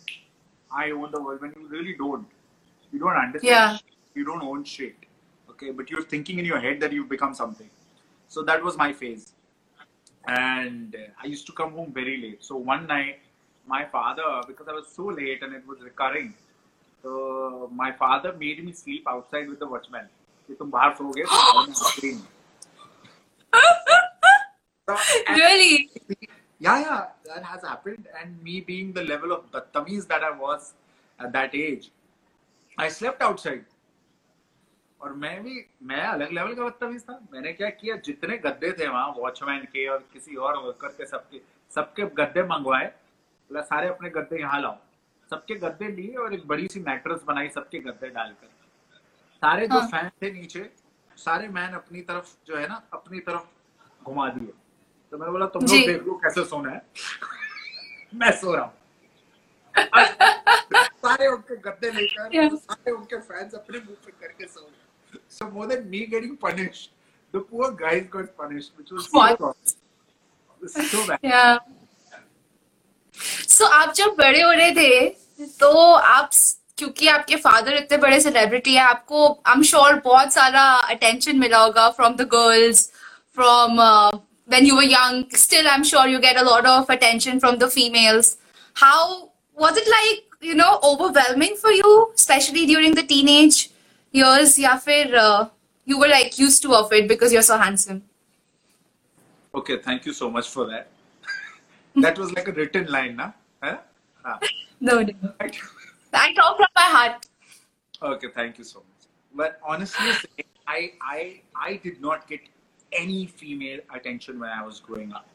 [0.75, 1.41] I own the world.
[1.43, 2.27] When you really don't
[2.93, 3.79] you don't understand Yeah.
[4.15, 4.97] you don't own shit.
[5.51, 5.71] Okay?
[5.71, 7.71] But you're thinking in your head that you've become something.
[8.29, 9.33] So that was my phase.
[10.27, 12.45] And uh, I used to come home very late.
[12.45, 13.21] So one night,
[13.67, 16.35] my father, because I was so late and it was recurring,
[17.03, 20.09] so my father made me sleep outside with the watchman.
[20.49, 22.21] कि तुम बाहर तो हँसते ही
[24.89, 24.97] So,
[25.29, 25.91] Really?
[26.61, 28.09] yeah, yeah, that has happened.
[28.21, 30.75] And me being the level of Battamiz that I was
[31.19, 31.91] at that age,
[32.79, 33.65] I slept outside.
[35.03, 38.89] और मैं भी मैं अलग लेवल का बदतमीज था मैंने क्या किया जितने गद्दे थे
[38.89, 41.41] वहाँ वॉचमैन के और किसी और वर्कर के सबके
[41.75, 42.93] सबके गद्दे मंगवाए
[43.53, 44.77] बोला सारे अपने गद्दे यहाँ लाओ
[45.31, 48.47] सबके गद्दे लिए और एक बड़ी सी मैट्रेस बनाई सबके गद्दे डालकर
[49.43, 50.63] सारे जो हाँ। फ़ैन थे नीचे
[51.17, 54.53] सारे मैन अपनी तरफ़ जो है ना अपनी तरफ़ घुमा दिए
[55.13, 56.81] तो मैंने बोला तुम लोग देख लो कैसे सोना है
[58.15, 58.73] मैं सो रहा हूँ
[61.03, 62.57] सारे उनके गद्दे लेकर.
[62.57, 66.91] सारे उनके फैंस अपने मुँह पे करके सो गए than me getting punished
[67.35, 69.41] the poor guys got punished which was so, What?
[69.41, 69.55] wrong.
[70.63, 71.82] So bad Yeah.
[73.49, 75.09] सो आप जब बड़े हो रहे थे
[75.61, 76.31] तो आप
[76.79, 80.63] क्योंकि आपके फादर इतने बड़े सेलिब्रिटी है, आपको आई एम श्योर बहुत सारा
[80.95, 82.89] अटेंशन मिला होगा from the girls
[83.37, 83.81] from
[84.51, 87.69] when you young still I am sure you get a lot of attention from the
[87.71, 88.37] females
[88.77, 89.15] how
[89.59, 93.69] was it like you know overwhelming for you specially during the teen age
[94.15, 95.15] years या फिर
[95.89, 98.01] you were like used to of it because you are so handsome
[99.55, 100.87] okay thank you so much for that
[101.97, 103.79] that was like a written line na huh?
[104.25, 104.39] Ah.
[104.81, 107.27] no no i talk from my heart
[108.03, 109.07] Okay, thank you so much.
[109.33, 110.11] But honestly,
[110.67, 112.41] I I I did not get
[112.93, 115.27] any female attention when I was growing up.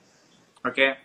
[0.65, 0.95] Okay,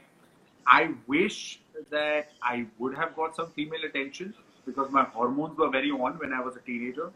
[0.67, 1.61] I wish
[1.91, 4.35] that I would have got some female attention
[4.67, 7.11] because my hormones were very on when I was a teenager.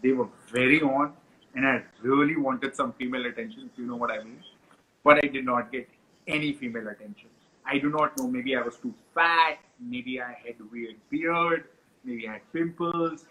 [0.00, 1.12] They were very on,
[1.56, 3.68] and I really wanted some female attention.
[3.72, 4.40] If you know what I mean.
[5.02, 5.88] But I did not get
[6.28, 7.30] any female attention.
[7.68, 8.26] I do not know.
[8.26, 9.58] Maybe I was too fat.
[9.80, 11.64] Maybe I had weird beard.
[12.04, 13.24] Maybe I had pimples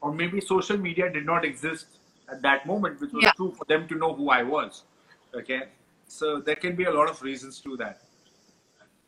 [0.00, 1.98] or maybe social media did not exist
[2.32, 3.32] at that moment, which was Yeah.
[3.32, 4.84] true for them to know who I was.
[5.40, 5.58] Okay,
[6.06, 8.00] so there can be a lot of reasons to that.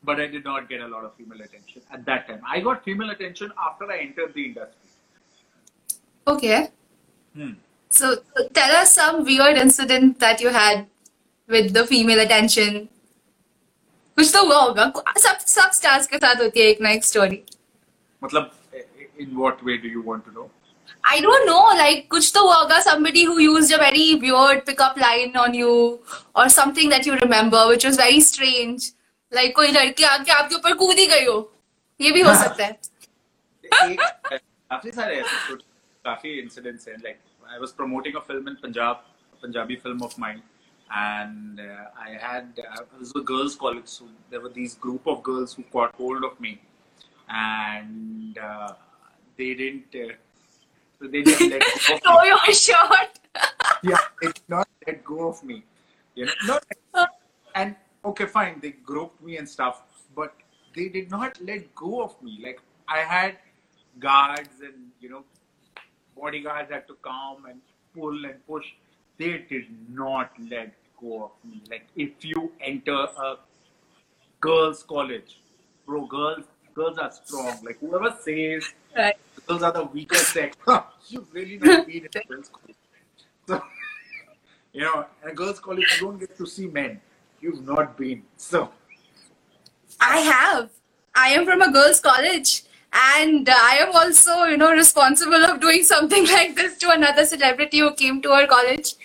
[0.03, 2.41] But I did not get a lot of female attention at that time.
[2.55, 4.89] I got female attention after I entered the industry.
[6.27, 6.69] Okay.
[7.33, 7.53] Hmm.
[7.89, 10.87] So so tell us some weird incident that you had
[11.47, 12.89] with the female attention.
[14.17, 17.41] कुछ तो हुआ होगा। सब सब stars के साथ होती है एक ना एक स्टोरी
[18.21, 18.51] मतलब
[19.19, 20.49] in what way do you want to know
[21.03, 24.99] I don't know like कुछ तो हुआ होगा। Somebody who used a very weird pickup
[24.99, 25.73] line on you
[26.35, 28.91] और something that you remember which was very strange
[29.31, 31.37] like कोई लड़की आके आपके ऊपर कूद ही गई हो।
[31.99, 32.79] ये भी हो हाँ। सकता है।
[34.35, 35.55] काफ़ी सारे ऐसे
[36.05, 37.19] काफ़ी इंसिडेंट्स हैं like
[37.51, 39.03] I was promoting a film in Punjab
[39.43, 40.41] Punjabi film of mind
[40.95, 45.07] and uh, I had uh, it was a girls' college, so there were these group
[45.07, 46.61] of girls who caught hold of me,
[47.29, 48.73] and uh,
[49.37, 49.95] they didn't.
[49.95, 50.13] Uh,
[50.99, 53.19] so they didn't let go of throw your shirt
[53.83, 55.63] Yeah, they did not let go of me.
[56.15, 56.59] You know,
[56.93, 57.07] no,
[57.55, 57.75] and
[58.05, 59.81] okay, fine, they groped me and stuff,
[60.15, 60.35] but
[60.75, 62.39] they did not let go of me.
[62.43, 63.37] Like I had
[63.99, 65.23] guards and you know
[66.15, 67.61] bodyguards had to come and
[67.95, 68.65] pull and push.
[69.17, 71.61] They did not let go of me.
[71.69, 73.37] Like if you enter a
[74.39, 75.39] girls' college,
[75.85, 77.57] bro, girls girls are strong.
[77.63, 79.15] Like whoever says right
[79.47, 80.57] girls are the weaker sex,
[81.07, 82.75] you really not been in a girls' college.
[83.47, 83.61] So
[84.73, 87.01] you know, in a girls' college you don't get to see men.
[87.41, 88.23] You've not been.
[88.37, 88.69] So
[89.99, 90.69] I have.
[91.15, 95.83] I am from a girls' college, and I am also, you know, responsible of doing
[95.83, 98.95] something like this to another celebrity who came to our college.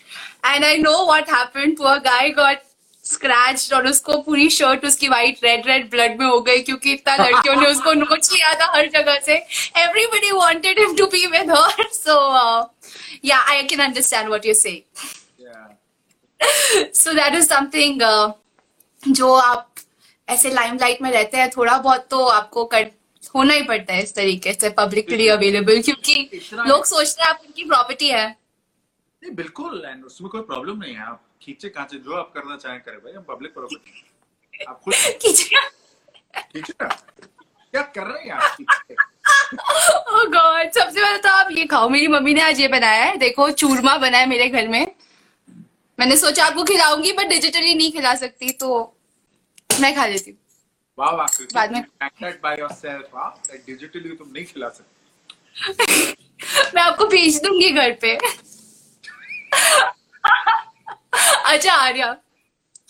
[0.44, 1.76] And I know what happened.
[1.76, 2.62] Poor guy got
[3.02, 7.16] scratched और उसको पूरी shirt उसकी white red red blood में हो गई क्योंकि इतना
[7.16, 9.38] लड़कियों ने उसको नोच लिया था हर जगह से
[9.84, 12.66] everybody wanted him to be with her so uh,
[13.30, 14.82] yeah I can understand what you're saying
[15.38, 15.72] yeah.
[17.00, 18.32] so that is something uh,
[19.08, 19.74] जो आप
[20.28, 22.90] ऐसे लाइमलाइट में रहते हैं थोड़ा बहुत तो आपको कर
[23.34, 27.64] होना ही पड़ता है इस तरीके से पब्लिकली अवेलेबल क्योंकि लोग सोचते हैं आप उनकी
[27.64, 28.26] प्रॉपर्टी है।
[29.22, 32.80] नहीं बिल्कुल एंड उसमें कोई प्रॉब्लम नहीं है। आप खींचे कांचे जो आप करना चाहें
[32.80, 35.56] करें भाई हम पब्लिक प्रॉपर्टी आप खुद खींचे
[37.72, 38.56] क्या कर रहे हैं आप
[39.52, 43.16] Oh God, सबसे पहले तो आप ये खाओ मेरी मम्मी ने आज ये बनाया है।
[43.16, 44.86] देखो चूरमा बना है मेरे घर में।
[45.98, 48.96] मैंने सोचा आपको खिलाऊँगी बट डिजिटली नहीं खिला सकती तो
[49.80, 50.38] मैं खा लेती हूँ।
[50.98, 51.82] वाह वाह बाद में-
[52.42, 54.96] बाय योरसेल्फ हाँ डिजिटली तुम नहीं खिला सकते।
[56.74, 58.14] मैं आपको भेज दूँगी घर पे।
[61.44, 62.10] अच्छा Arya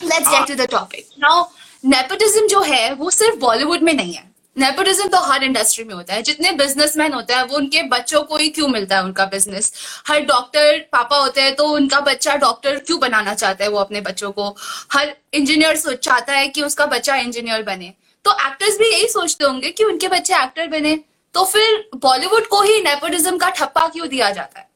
[0.03, 1.44] let's get to the topic now
[1.85, 4.27] nepotism जो है वो सिर्फ़ बॉलीवुड में नहीं है।
[4.59, 8.37] नेपोटिज्म तो हर इंडस्ट्री में होता है। जितने बिजनेसमैन होते हैं, वो उनके बच्चों को
[8.37, 9.73] ही क्यों मिलता है उनका बिज़नेस
[10.09, 14.01] हर डॉक्टर पापा होते हैं तो उनका बच्चा डॉक्टर क्यों बनाना चाहता है वो अपने
[14.01, 14.49] बच्चों को?
[14.92, 17.92] हर इंजीनियर चाहता है कि उसका बच्चा इंजीनियर बने।
[18.25, 20.97] तो एक्टर्स भी यही सोचते होंगे कि उनके बच्चे एक्टर बने।
[21.35, 24.68] तो फिर बॉलीवुड को ही नेपोटिज्म का ठप्पा क्यों दिया जाता है?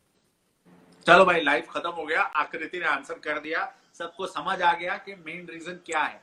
[1.06, 4.94] चलो भाई लाइफ खत्म हो गया। आकृति ने आंसर कर दिया। सबको समझ आ गया
[4.96, 6.20] कि मेन रीजन क्या है।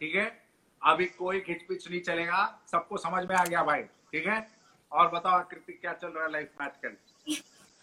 [0.00, 0.45] ठीक है?
[0.82, 4.46] अभी कोई खिचपिच नहीं चलेगा। सबको समझ में आ गया भाई ठीक है?
[4.92, 6.96] और बताओ आकृति क्या चल रहा है लाइफ में आजकल?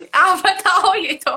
[0.19, 1.35] आप बताओ ये तो।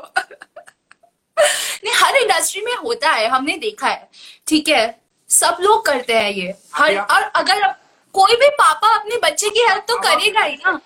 [1.36, 4.08] नहीं हर इंडस्ट्री में होता है हमने देखा है
[4.46, 4.98] ठीक है?
[5.30, 7.66] सब लोग करते हैं ये। हर और अगर
[8.14, 10.78] कोई भी पापा अपने बच्चे की हेल्प तो करेगा ही ना।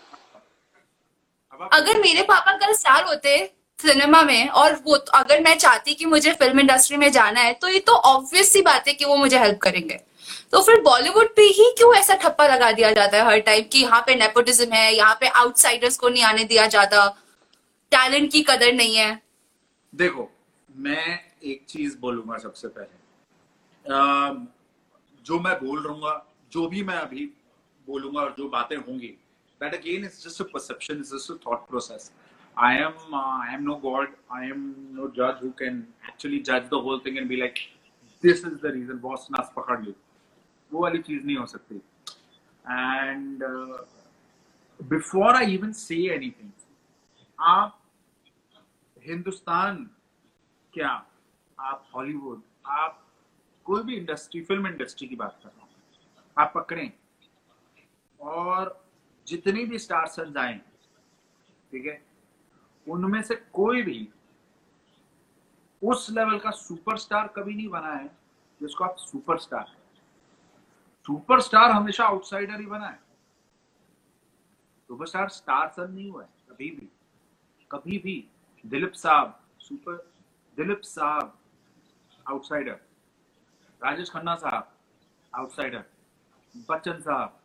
[1.73, 3.37] अगर मेरे पापा कल स्टार होते
[3.79, 7.53] सिनेमा में और वो तो, अगर मैं चाहती कि मुझे फ़िल्म इंडस्ट्री में जाना है
[7.55, 10.01] तो ये तो ऑब्वियस सी बात है कि वो मुझे हेल्प करेंगे।
[10.53, 13.79] तो फिर बॉलीवुड पे ही क्यों ऐसा ठप्पा लगा दिया जाता है हर टाइम कि
[13.79, 17.09] यहाँ पे नेपोटिज्म है, यहाँ पे आउटसाइडर्स को नहीं आने दिया जाता?
[17.93, 19.21] टैलेंट की कदर नहीं है।
[19.93, 20.31] देखो,
[20.69, 22.99] मैं एक चीज़ बोलूँगा सबसे पहले।
[25.27, 26.17] जो मैं बोल रहा
[26.53, 27.25] जो भी मैं अभी
[27.89, 29.09] बोलूँगा और जो बातें होंगी
[29.61, 32.11] that again is just a perception is just a thought process
[32.57, 34.63] I am I am no God I am
[34.97, 37.55] no जज हु कैन एक्चुअली जज the whole thing and be like
[38.25, 39.93] this is the reason boss नास पकड़ लू।
[40.73, 41.77] वो वाली चीज़ नहीं हो सकती।
[42.65, 43.45] And
[44.81, 46.51] before I even say anything
[47.39, 47.79] आप
[48.97, 49.89] हिंदुस्तान
[50.75, 50.89] क्या,
[51.59, 53.07] आप हॉलीवुड, आप
[53.67, 55.69] कोई भी इंडस्ट्री, फ़िल्म इंडस्ट्री की बात कर रहा हूँ,
[56.37, 56.93] आप पकड़े।
[58.21, 58.85] और
[59.27, 60.61] जितनी भी स्टार सन्स आए,
[61.73, 62.01] ठीक है,
[62.87, 64.09] उनमें से कोई भी
[65.83, 68.07] उस लेवल का सुपरस्टार कभी नहीं बना है
[68.61, 69.77] जिसको आप सुपरस्टार
[71.11, 72.99] सुपरस्टार हमेशा आउटसाइडर ही बना है।
[74.91, 76.89] सुपरस्टार स्टार सन नहीं हुआ है, कभी भी
[77.71, 78.15] कभी भी
[78.65, 79.97] दिलीप साहब, सुपर,
[80.59, 81.33] दिलीप साहब
[82.27, 82.79] आउटसाइडर,
[83.81, 84.71] राजेश खन्ना साहब
[85.33, 85.85] आउटसाइडर,
[86.71, 87.41] बच्चन साहब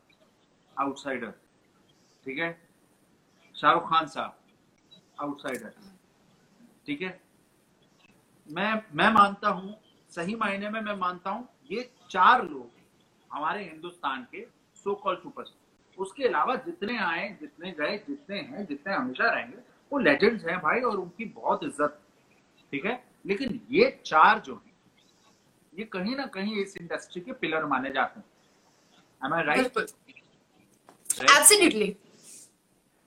[0.78, 1.34] आउटसाइडर,
[2.26, 2.52] ठीक है?
[3.56, 4.38] शाहरुख खान साहब
[5.22, 5.74] आउटसाइडर,
[6.86, 7.20] ठीक है?
[8.50, 9.76] मैं मैं मानता हूँ,
[10.12, 12.75] सही मायने में मैं मानता हूँ, ये चार लोग
[13.34, 14.46] हमारे हिंदुस्तान के
[14.84, 15.54] सो कॉल सुपर
[15.98, 19.58] उसके अलावा जितने आए जितने गए जितने हैं जितने हमेशा रहेंगे
[19.92, 22.00] वो लेजेंड्स हैं भाई और उनकी बहुत इज़्ज़त।
[22.72, 23.04] ठीक है?
[23.26, 24.74] लेकिन ये चार जो हैं
[25.80, 28.26] ये कहीं ना कहीं इस इंडस्ट्री के पिलर माने जाते हैं।
[29.26, 29.96] Am I right
[31.32, 31.98] Absolutely.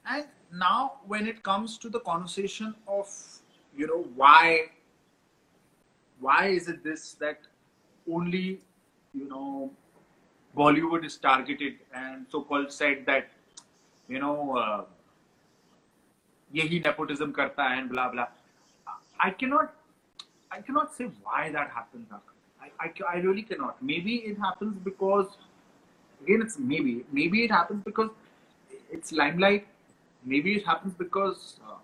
[0.05, 0.25] And
[0.61, 3.11] now, when it comes to the conversation of,
[3.79, 4.71] you know, why,
[6.21, 7.49] why is it this that
[8.07, 8.63] only,
[9.15, 9.71] you know,
[10.59, 13.29] Bollywood is targeted and so-called said that,
[14.09, 14.85] you know, uh,
[16.55, 18.27] yehi nepotism karta and blah blah.
[19.21, 19.75] I cannot,
[20.51, 22.09] I cannot say why that happens.
[22.61, 23.83] I, I, I really cannot.
[23.83, 25.27] Maybe it happens because,
[26.23, 27.05] again, it's maybe.
[27.13, 28.11] Maybe it happens because
[28.91, 29.67] it's limelight.
[30.25, 31.77] Maybe it happens because uh,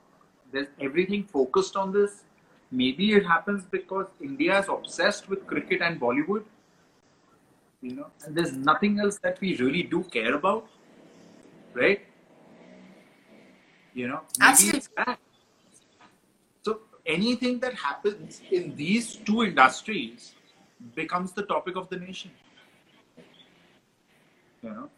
[0.53, 2.25] there's everything focused on this.
[2.71, 6.45] Maybe it happens because India is obsessed with cricket and Bollywood
[7.85, 10.67] you know, and there's nothing else that we really do care about,
[11.75, 12.01] right?
[13.93, 14.81] You know, Absolutely.
[16.63, 20.33] So anything that happens in these two industries
[20.95, 22.31] becomes the topic of the nation.
[24.63, 24.89] You know,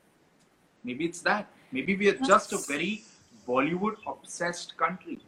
[0.85, 1.51] maybe it's that.
[1.73, 3.03] Maybe we are just a very
[3.49, 5.19] Bollywood obsessed country.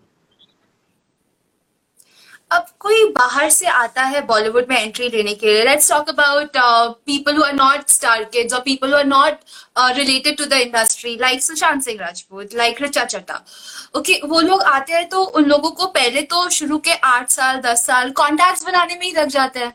[2.50, 5.64] अब कोई बाहर से आता है बॉलीवुड में entry लेने के लिए?
[5.64, 6.56] Let's talk about
[7.06, 9.40] people who are not star kids और people who are not
[9.96, 13.42] related to the industry like Sushant Singh Rajput like Richa Chadha
[13.96, 17.60] okay वो लोग आते हैं तो उन लोगों को पहले तो शुरू के आठ साल
[17.60, 19.72] दस साल कॉन्टैक्ट बनाने में ही लग जाते हैं।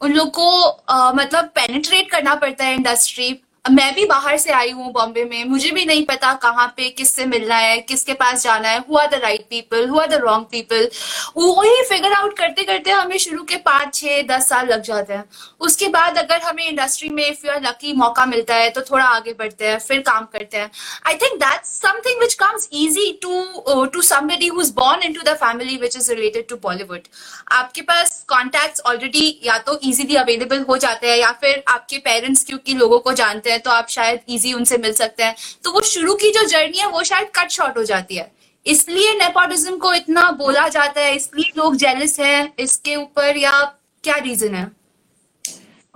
[0.00, 0.48] उन लोग को
[0.90, 3.32] uh, मतलब पेनिट्रेट करना पड़ता है इंडस्ट्री
[3.70, 7.24] मैं भी बाहर से आई हूँ बॉम्बे में। मुझे भी नहीं पता कहाँ पे किससे
[7.26, 10.88] मिलना है, किसके पास जाना है who are the right people who are the wrong people
[11.36, 15.24] वही फिगर आउट करते करते हमें शुरू के पाँच छः दस साल लग जाते हैं।
[15.60, 19.32] उसके बाद अगर हमें इंडस्ट्री में इफ़ यूर लकी मौका मिलता है तो थोड़ा आगे
[19.32, 20.70] बढ़ते हैं, फिर काम करते हैं।
[21.06, 25.34] I think that's something which comes easy to to somebody who is born into the
[25.36, 27.08] family which is related to Bollywood
[27.52, 32.44] आपके पास कॉन्टैक्ट ऑलरेडी या तो इजीली अवेलेबल हो जाते हैं या फिर आपके पेरेंट्स
[32.44, 35.72] क्योंकि लोगों को जानते हैं है तो आप शायद इजी उनसे मिल सकते हैं तो
[35.72, 38.30] वो शुरू की जो जर्नी है वो शायद कट शॉर्ट हो जाती है
[38.66, 43.60] इसलिए नेपोटिज्म को इतना बोला जाता है इसलिए लोग जेलस है इसके ऊपर या
[44.04, 44.70] क्या रीजन है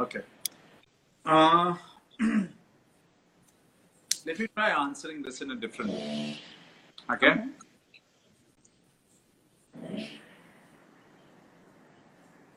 [0.00, 0.28] okay
[1.26, 1.74] uh,
[4.26, 6.38] let me try answering this in a different way.
[7.08, 7.34] Okay.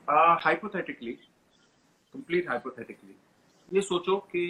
[0.08, 1.18] Uh, hypothetically,
[3.72, 4.42] ये सोचो कि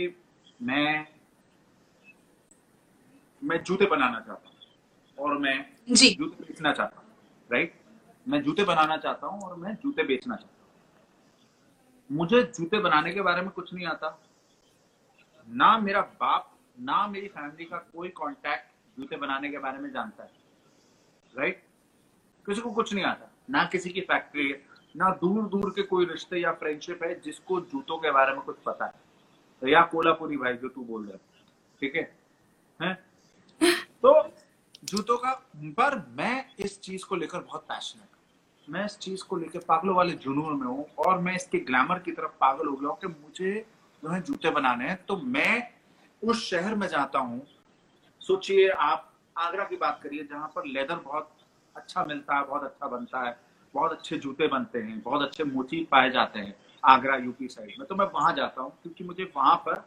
[0.60, 1.08] मैं
[3.42, 5.56] मैं जूते बनाना चाहता हूँ और मैं
[5.90, 7.08] जी। जूते बेचना चाहता हूँ
[7.50, 7.74] राइट
[8.26, 13.22] मैं जूते बनाना चाहता हूँ और मैं जूते बेचना चाहता हूँ। मुझे जूते बनाने के
[13.22, 14.18] बारे में कुछ नहीं आता।
[15.48, 20.24] ना मेरा बाप ना मेरी फैमिली का कोई कांटेक्ट जूते बनाने के बारे में जानता
[20.24, 20.32] है
[21.34, 21.64] राइट
[22.46, 24.62] किसी को कुछ नहीं आता। ना किसी की फैक्ट्री है
[24.96, 28.58] ना दूर दूर के कोई रिश्ते या फ्रेंडशिप है जिसको जूतों के बारे में कुछ
[28.66, 29.03] पता है।
[29.68, 31.20] या कोलापुरी भाई जो तू बोल रहा है।
[31.80, 32.18] ठीक है?
[32.82, 33.06] हैं?
[34.02, 34.34] तो
[34.84, 35.32] जूतों का
[35.64, 39.96] पर मैं इस चीज़ को लेकर बहुत पैशनेट हूँ। मैं इस चीज़ को लेकर पागलों
[39.96, 43.08] वाले जुनून में हूँ और मैं इसके ग्लैमर की तरफ़ पागल हो गया हूँ कि
[43.08, 43.66] मुझे
[44.04, 45.68] जो है जूते बनाने हैं। तो मैं
[46.24, 47.42] उस शहर में जाता हूँ।
[48.22, 51.30] सोचिए आप आगरा की बात करिए जहाँ पर लेदर बहुत
[51.76, 53.40] अच्छा मिलता है बहुत अच्छा बनता है
[53.74, 57.88] बहुत अच्छे जूते बनते हैं बहुत अच्छे मोती पाए जाते हैं। आगरा यूपी साइड में।
[57.88, 59.84] तो मैं वहाँ जाता हूँ, क्योंकि मुझे वहाँ पर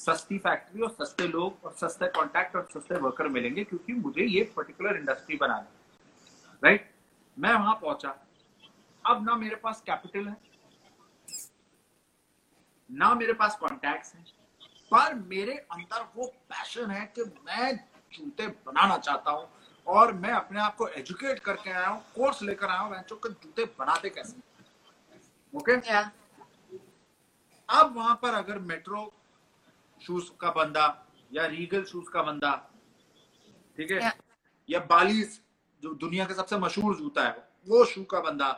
[0.00, 4.42] सस्ती फैक्ट्री और सस्ते लोग और सस्ते कॉन्टैक्ट और सस्ते वर्कर मिलेंगे, क्योंकि मुझे ये
[4.56, 5.74] पर्टिकुलर इंडस्ट्री बनानी
[6.62, 6.90] राइट
[7.36, 8.14] मैं वहाँ पहुँचा।
[9.04, 10.36] अब ना मेरे पास कैपिटल है,
[12.90, 14.24] ना मेरे पास कॉन्टैक्ट्स हैं,
[14.92, 17.74] पर मेरे अंदर वो पैशन है कि मैं
[18.12, 19.48] जूते बनाना चाहता हूँ
[19.86, 24.10] और मैं अपने आप को एजुकेट करके आया हूँ कोर्स लेकर आया हूँ जूते बनाते
[24.10, 24.40] कैसे
[25.54, 26.10] ओके या
[27.68, 29.12] अब वहाँ पर अगर मेट्रो
[30.00, 30.86] शूज़ का बंदा
[31.32, 32.52] या रीगल शूज़ का बंदा
[33.78, 34.12] ठीक है.
[34.68, 35.40] या बालीज
[35.82, 38.50] जो दुनिया का सबसे मशहूर जूता है वो शू का बंदा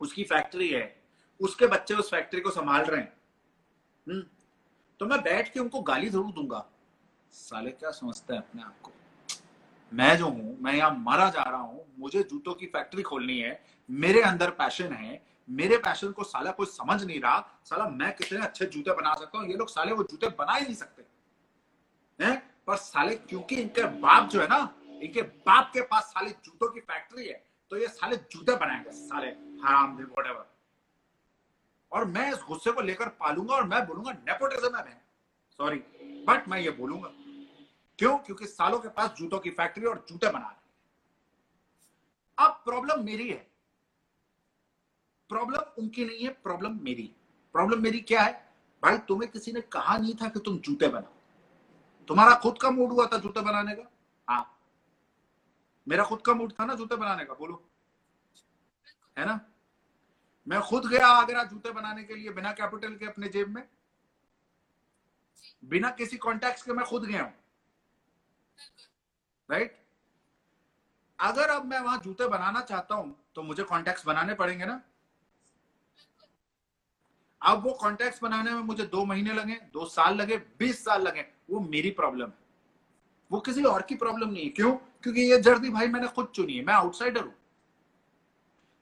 [0.00, 0.84] उसकी फैक्ट्री है
[1.40, 3.12] उसके बच्चे उस फैक्ट्री को संभाल रहे हैं
[4.06, 4.22] हम्म,
[5.00, 6.64] तो मैं बैठ के उनको गाली ज़रूर दूँगा
[7.34, 8.92] साले क्या समझते हैं अपने आप को
[9.92, 13.60] मैं जो हूँ मैं यहाँ मरा जा रहा हूँ मुझे जूतों की फैक्ट्री खोलनी है
[13.88, 18.40] मेरे अंदर पैशन है मेरे पैशन को साला कोई समझ नहीं रहा, साला मैं कितने
[18.40, 21.04] अच्छे जूते बना सकता हूँ, ये लोग साले वो जूते बना ही नहीं सकते।
[22.18, 22.36] हैं?
[22.66, 26.80] पर साले क्योंकि इनके बाप जो है ना, इनके बाप के पास साले जूतों की
[26.80, 29.28] फैक्ट्री है तो ये साले जूते बनाएँगे, साले
[29.64, 30.44] हराम
[31.92, 35.00] और मैं इस गुस्से को लेकर पालूँगा और मैं बोलूँगा नेपोटिज्म है मैं
[35.60, 35.78] सॉरी
[36.26, 37.08] बट मैं ये बोलूँगा।
[37.98, 38.16] क्यों?
[38.18, 40.56] क्योंकि सालों के पास जूतों की फैक्ट्री और जूते बना रहे
[42.38, 43.46] अब प्रॉब्लम मेरी है।
[45.30, 47.10] प्रॉब्लम उनकी नहीं है, प्रॉब्लम मेरी।
[47.52, 48.32] प्रॉब्लम मेरी क्या है?
[48.82, 52.92] भाई, तुम्हें किसी ने कहा नहीं था कि तुम जूते बनाओ। तुम्हारा खुद का मूड
[52.92, 53.90] हुआ था जूते बनाने का?
[54.28, 54.58] हाँ।
[55.88, 57.62] मेरा खुद का मूड था ना जूते बनाने का, बोलो।
[59.18, 59.40] है ना?
[60.46, 63.68] मैं खुद गया आगरा जूते बनाने के लिए बिना कैपिटल के अपने जेब में।
[65.64, 67.32] बिना किसी कॉन्टैक्ट के मैं खुद गया हूँ।
[69.50, 69.76] राइट
[71.18, 74.80] अगर अब मैं वहाँ जूते बनाना चाहता हूँ तो मुझे कॉन्टैक्ट बनाने पड़ेंगे ना?
[77.42, 81.26] अब वो कॉन्टैक्ट बनाने में मुझे दो महीने लगे, दो साल लगे, बीस साल लगे,
[81.50, 82.48] वो मेरी प्रॉब्लम है।
[83.32, 84.72] वो किसी और की प्रॉब्लम नहीं है। क्यों?
[84.72, 87.34] क्योंकि ये जर्दी भाई मैंने खुद चुनी है। मैं आउटसाइडर हूँ।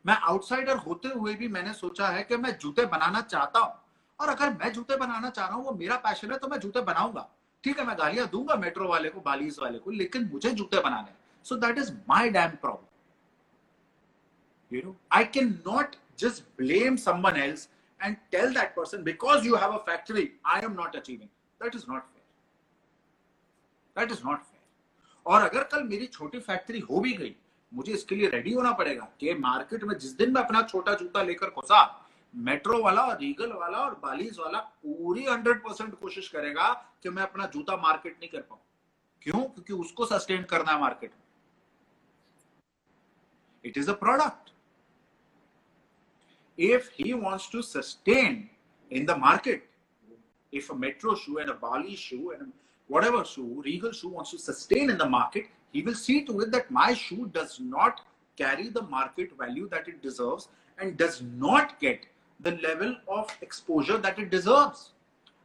[0.07, 3.75] मैं आउटसाइडर होते हुए भी मैंने सोचा है कि मैं जूते बनाना चाहता हूँ।
[4.21, 6.81] और अगर मैं जूते बनाना चाह रहा हूँ, वो मेरा पैशन है तो मैं जूते
[6.81, 7.29] बनाऊँगा।
[7.65, 11.15] ठीक है, मैं गालियाँ दूँगा मेट्रो वाले को बालीस वाले को, लेकिन मुझे जूते बनाने
[11.45, 12.85] so that is my damn problem
[14.73, 17.69] you know, i cannot just blame someone else
[18.01, 21.29] and tell that person, because you have a factory, i am not achieving.
[21.61, 22.25] That is not fair.
[23.97, 24.63] That is not fair.
[25.27, 27.35] और अगर कल मेरी छोटी factory हो भी गई,
[27.75, 31.23] मुझे इसके लिए रेडी होना पड़ेगा कि मार्केट में जिस दिन मैं अपना छोटा जूता
[31.23, 36.73] लेकर घुसा मेट्रो वाला और रीगल वाला और बालीज वाला पूरी हंड्रेड परसेंट कोशिश करेगा
[37.03, 38.61] कि मैं अपना जूता मार्केट नहीं कर पाऊँ।
[39.23, 39.43] क्यों?
[39.43, 41.13] क्योंकि उसको सस्टेन करना है market
[43.65, 44.53] it is a product.
[46.57, 48.49] If he wants to sustain
[48.91, 49.63] in the market,
[50.53, 52.53] if a metro shoe and a Bali shoe and
[52.89, 56.53] whatever shoe, Regal shoe wants to sustain in the market, he will see to it
[56.53, 58.01] that my shoe does not
[58.37, 62.07] carry the market value that it deserves and does not get
[62.41, 64.93] the level of exposure that it deserves.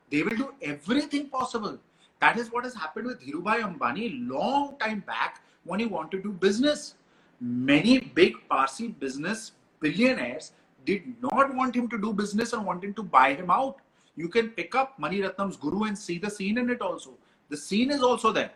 [0.10, 1.80] They will do everything possible.
[2.20, 6.24] That is what has happened with Dhirubhai Ambani long time back when he wanted to
[6.24, 6.96] do business.
[7.40, 10.52] Many big Parsi business billionaires
[10.86, 13.78] did not want him to do business and wanted to buy him out.
[14.16, 17.12] You can pick up Mani Ratnam's Guru and see the scene in it also.
[17.50, 18.52] The scene is also there.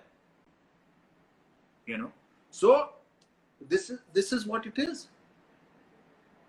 [1.86, 2.12] You know,
[2.50, 2.90] so
[3.70, 5.08] this is this is what it is.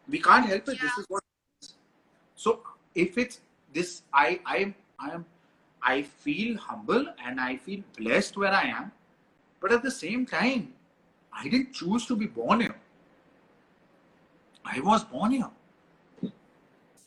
[0.08, 0.80] We can't help it.
[0.80, 1.22] This is what.
[1.60, 1.74] It is.
[2.34, 2.60] So
[2.94, 3.40] if it's
[3.72, 5.26] this, I I am I am
[5.82, 8.92] I feel humble and I feel blessed where I am.
[9.60, 10.72] But at the same time,
[11.32, 12.76] I didn't choose to be born here.
[14.64, 15.50] I was born here.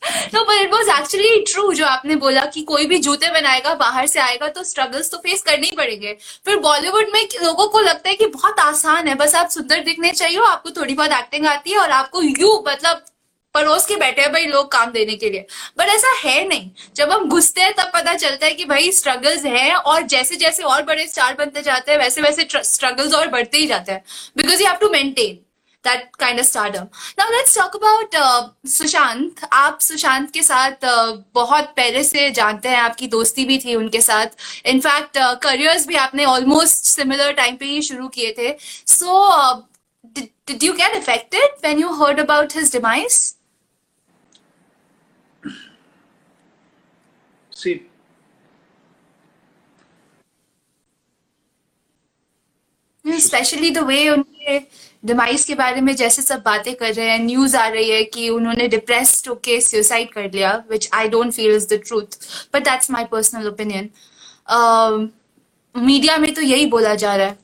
[0.34, 4.06] No, but it was actually true जो आपने बोला कि कोई भी जूते बनाएगा बाहर
[4.06, 8.08] से आएगा तो स्ट्रगल्स तो फेस करने ही पड़ेंगे। फिर बॉलीवुड में लोगों को लगता
[8.08, 11.70] है कि बहुत आसान है बस आप सुंदर दिखने चाहिए आपको थोड़ी बहुत एक्टिंग आती
[11.70, 13.04] है और आपको यू मतलब
[13.54, 15.46] परोस के बैठे हैं भाई लोग काम देने के लिए।
[15.78, 19.44] बट ऐसा है नहीं। जब हम घुसते हैं तब पता चलता है कि भाई स्ट्रगल्स
[19.44, 23.58] है और जैसे जैसे और बड़े स्टार बनते जाते हैं वैसे वैसे स्ट्रगल्स और बढ़ते
[23.58, 24.04] ही जाते हैं।
[24.36, 25.38] Because you have to maintain
[25.84, 26.88] that kind of stardom.
[27.18, 32.68] Now let's talk about uh, Sushant आप सुशांत के साथ uh, बहुत पहले से जानते
[32.68, 37.56] हैं आपकी दोस्ती भी थी उनके साथ इनफैक्ट करियर्स uh, भी आपने ऑलमोस्ट सिमिलर टाइम
[37.56, 38.56] पे ही शुरू किए थे
[38.86, 39.66] so
[40.46, 43.36] did you get affected when you heard about his demise?
[47.52, 47.90] See,
[53.04, 54.58] specially the way उनके
[55.04, 58.28] डिमाइस के बारे में जैसे सब बातें कर रहे हैं न्यूज़ आ रही है कि
[58.28, 62.18] उन्होंने डिप्रेस्ड होके सुसाइड कर लिया which I don't feel is the truth
[62.54, 63.88] but that's my personal opinion
[65.74, 67.38] media में तो यही बोला जा रहा है।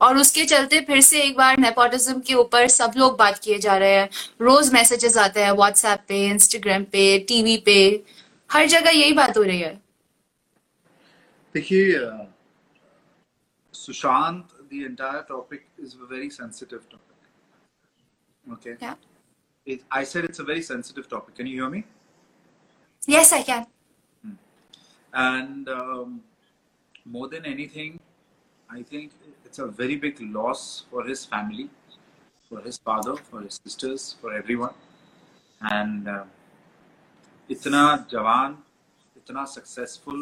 [0.00, 3.76] और उसके चलते फिर से एक बार नेपोटिज्म के ऊपर सब लोग बात किए जा
[3.78, 4.08] रहे हैं।
[4.40, 8.04] रोज मैसेजेस आते हैं व्हाट्सएप पे इंस्टाग्राम पे टीवी पे।
[8.50, 9.74] हर जगह यही बात हो रही है।
[11.54, 12.00] देखिए,
[13.74, 17.19] Sushant the entire topic is a very sensitive topic.
[18.53, 18.75] Okay.
[18.81, 18.95] Yeah.
[19.65, 21.35] It, I said it's a very sensitive topic.
[21.35, 21.83] Can you hear me?
[23.07, 23.65] Yes, I can.
[24.23, 24.33] Hmm.
[25.13, 26.21] And um,
[27.05, 27.99] more than anything,
[28.69, 29.11] I think
[29.43, 31.69] it's a very big loss for his family,
[32.49, 34.73] for his father, for his sisters, for everyone.
[35.61, 36.23] And uh,
[37.49, 38.57] इतना जवान
[39.17, 40.21] इतना successful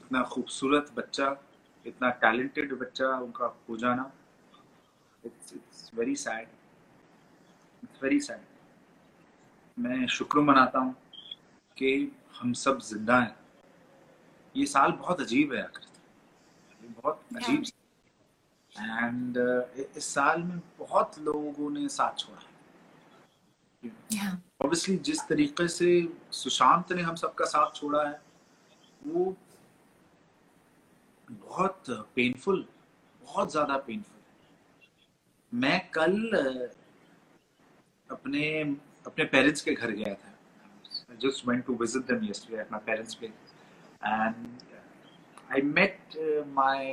[0.00, 1.28] इतना खूबसूरत बच्चा
[1.85, 4.11] इतना talented बच्चा उनका खो जाना।
[5.23, 6.47] It's it's very sad
[7.83, 8.41] it's very sad
[9.77, 10.95] मैं शुक्र मनाता हूँ
[11.77, 13.35] कि हम सब ज़िंदा हैं।
[14.55, 17.63] ये साल बहुत अजीब है आखिर बहुत अजीब
[18.71, 22.41] एंड uh, इस साल में बहुत लोगों ने साथ छोड़ा
[24.63, 25.05] ऑब्वियसली yeah.
[25.05, 25.87] जिस तरीके से
[26.31, 28.21] सुशांत ने हम सबका साथ छोड़ा है
[29.07, 29.35] वो
[31.31, 32.65] बहुत पेनफुल
[33.21, 34.19] बहुत ज़्यादा पेनफुल
[35.51, 36.15] मैं कल,
[38.09, 38.43] अपने
[39.07, 43.15] अपने पेरेंट्स के घर गया था। Just went to visit them yesterday at my parents
[43.15, 43.53] place
[44.05, 44.35] and
[45.53, 46.17] I met
[46.47, 46.85] my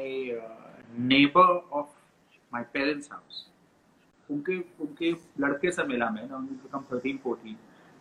[1.15, 1.97] neighbour of
[2.55, 3.47] my parents house
[4.29, 5.11] उनके उनके
[5.41, 7.57] लड़के से मिला मैं। ना become 13 14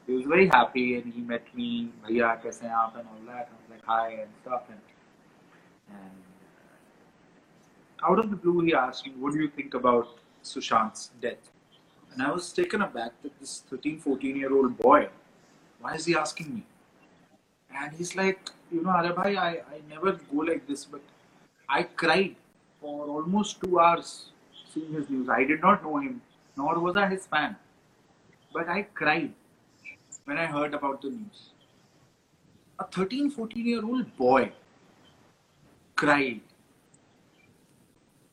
[0.07, 1.69] he was very happy and he met me,
[2.03, 2.93] भैया, कैसे हैं आप?
[2.99, 3.49] and all that.
[3.49, 4.83] I was like, hi, and stuff, and
[5.95, 6.26] and
[8.03, 10.07] out of the blue, he asked me, What do you think about
[10.43, 11.51] Sushant's death?
[12.13, 15.09] And I was taken aback that this 13, 14 year old boy,
[15.79, 16.63] why is he asking me?
[17.75, 21.01] And he's like, You know, Arabhai, I, I never go like this, but
[21.69, 22.35] I cried
[22.81, 24.31] for almost two hours
[24.73, 25.29] seeing his news.
[25.29, 26.21] I did not know him,
[26.55, 27.55] nor was I his fan.
[28.53, 29.33] But I cried
[30.25, 31.49] when I heard about the news.
[32.79, 34.51] A 13, 14 year old boy
[35.95, 36.41] cried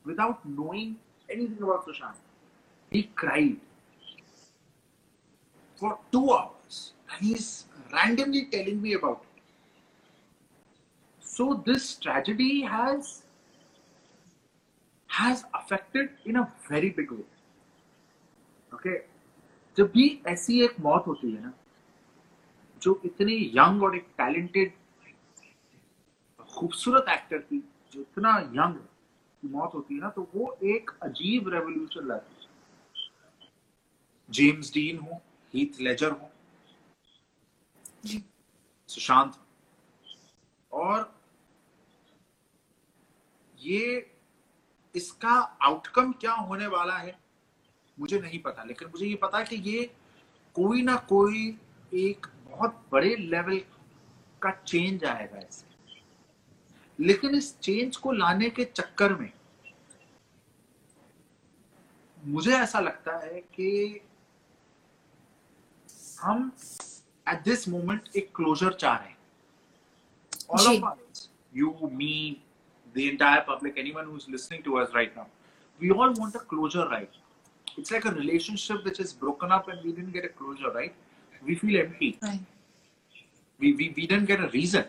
[0.04, 0.96] without knowing
[1.28, 2.14] anything about Sushant.
[2.90, 3.56] He cried
[5.76, 9.42] for two hours and he's randomly telling me about it.
[11.20, 13.22] So this tragedy has
[15.08, 17.28] has affected in a very big way.
[18.72, 18.98] Okay,
[19.76, 21.52] जब भी ऐसी एक मौत होती है ना
[22.82, 24.72] जो इतनी यंग और एक टैलेंटेड
[26.54, 27.58] खूबसूरत एक्टर थी
[27.92, 28.88] जो इतना यंग है
[29.45, 32.43] की मौत होती है ना तो वो एक अजीब रेवोल्यूशन लाती है।
[34.29, 35.21] जेम्स डीन हो
[35.53, 36.29] हीथ लेजर हो
[38.89, 39.33] सुशांत
[40.71, 41.13] और
[43.57, 44.11] ये
[44.95, 45.33] इसका
[45.63, 47.17] आउटकम क्या होने वाला है
[47.97, 49.83] मुझे नहीं पता लेकिन मुझे ये पता है कि ये
[50.55, 51.47] कोई ना कोई
[51.93, 53.59] एक बहुत बड़े लेवल
[54.41, 55.74] का चेंज आएगा इससे।
[56.99, 59.31] लेकिन इस चेंज को लाने के चक्कर में
[62.25, 64.01] मुझे ऐसा लगता है कि
[66.21, 66.51] हम
[67.29, 69.13] एट दिस मोमेंट एक क्लोजर चाह रहे हैं
[70.55, 71.21] all of us
[71.59, 71.69] you
[71.99, 72.41] me
[72.95, 75.25] the entire public anyone who's listening to us right now
[75.79, 77.17] we all want a closure right
[77.77, 80.93] it's like a relationship which is broken up and we didn't get a closure right
[81.41, 82.39] we feel empty right.
[83.59, 84.85] we, we we didn't get a reason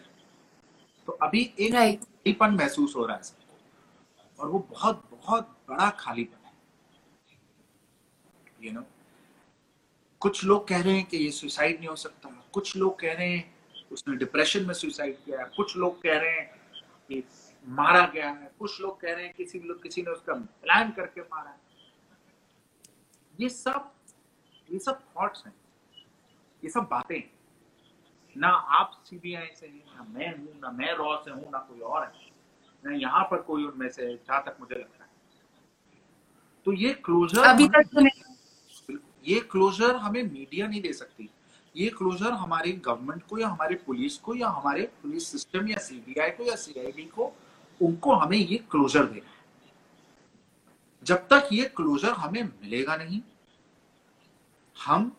[1.06, 6.46] तो अभी एक खालीपन महसूस हो रहा है सबको। और वो बहुत बहुत बड़ा खालीपन
[6.46, 6.52] है।
[8.62, 8.84] यू नो
[10.20, 13.28] कुछ लोग कह रहे हैं कि ये सुसाइड नहीं हो सकता। कुछ लोग कह रहे
[13.36, 13.54] हैं
[13.92, 16.60] उसने डिप्रेशन में सुसाइड किया है। कुछ लोग कह रहे हैं
[17.08, 17.24] कि
[17.68, 21.20] मारा गया है। कुछ लोग कह रहे हैं किसी लोग किसी ने उसका प्लान करके
[21.20, 21.60] मारा है।
[23.40, 23.92] ये सब
[24.72, 25.54] ये सब थॉट्स हैं।
[26.64, 27.35] ये सब बातें हैं।
[28.36, 31.80] ना आप सीबीआई से हैं ना मैं हूँ ना मैं रॉ से हूँ ना कोई
[31.80, 32.10] और है।
[32.84, 35.10] ना यहाँ पर कोई उनमें से जहाँ तक मुझे लगता है।
[36.66, 41.28] तो ये क्लोजर अभी तक तो नहीं। ये क्लोजर हमें मीडिया नहीं दे सकती।
[41.74, 46.30] ये क्लोजर हमारी गवर्नमेंट को या हमारे पुलिस को या हमारे पुलिस सिस्टम या सीबीआई
[46.30, 47.32] को या सीआईडी को
[47.80, 49.34] उनको हमें ये क्लोजर देना है
[51.06, 53.20] जब तक ये क्लोजर हमें मिलेगा नहीं
[54.76, 55.12] हम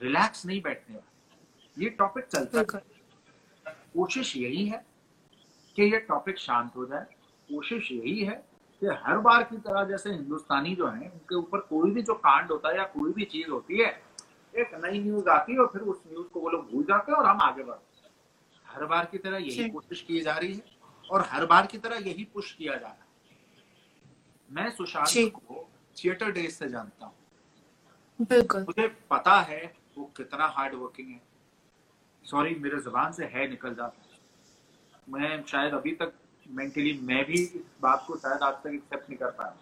[0.00, 1.07] रिलैक्स नहीं बैठने वाले।
[1.78, 2.82] ये टॉपिक चलता है।
[3.94, 4.84] कोशिश यही है
[5.76, 7.04] कि ये टॉपिक शांत हो जाए।
[7.48, 8.34] कोशिश यही है
[8.82, 12.50] कि हर बार की तरह जैसे हिंदुस्तानी जो है उनके ऊपर कोई भी जो कांड
[12.52, 13.88] होता है या कोई भी चीज़ होती है
[14.54, 17.18] एक नई न्यूज़ आती है और फिर उस न्यूज़ को वो लोग भूल जाते हैं
[17.18, 18.10] और हम आगे बढ़ते हैं।
[18.66, 20.62] हर बार की तरह यही कोशिश की जा रही है
[21.10, 23.06] और हर बार की तरह यही पुश किया जा रहा है।
[24.50, 27.14] मैं सुशांत को थिएटर डेज़ से जानता हूँ।
[28.20, 29.62] बिल्कुल। मुझे पता है
[29.98, 31.27] वो कितना हार्ड वर्किंग है।
[32.28, 34.04] सॉरी मेरे ज़ुबान से है निकल जाता
[35.08, 36.12] मैं शायद अभी तक
[36.48, 39.56] मेंटली मैं भी इस बात को शायद आज तक एक्सेप्ट नहीं कर पाया।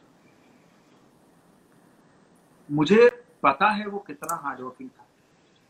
[2.71, 5.07] मुझे पता है वो कितना हार्ड वर्किंग था।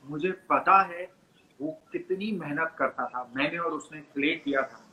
[0.04, 1.12] मुझे पता है
[1.60, 4.84] वो कितनी मेहनत करता था। मैंने और उसने प्ले किया था।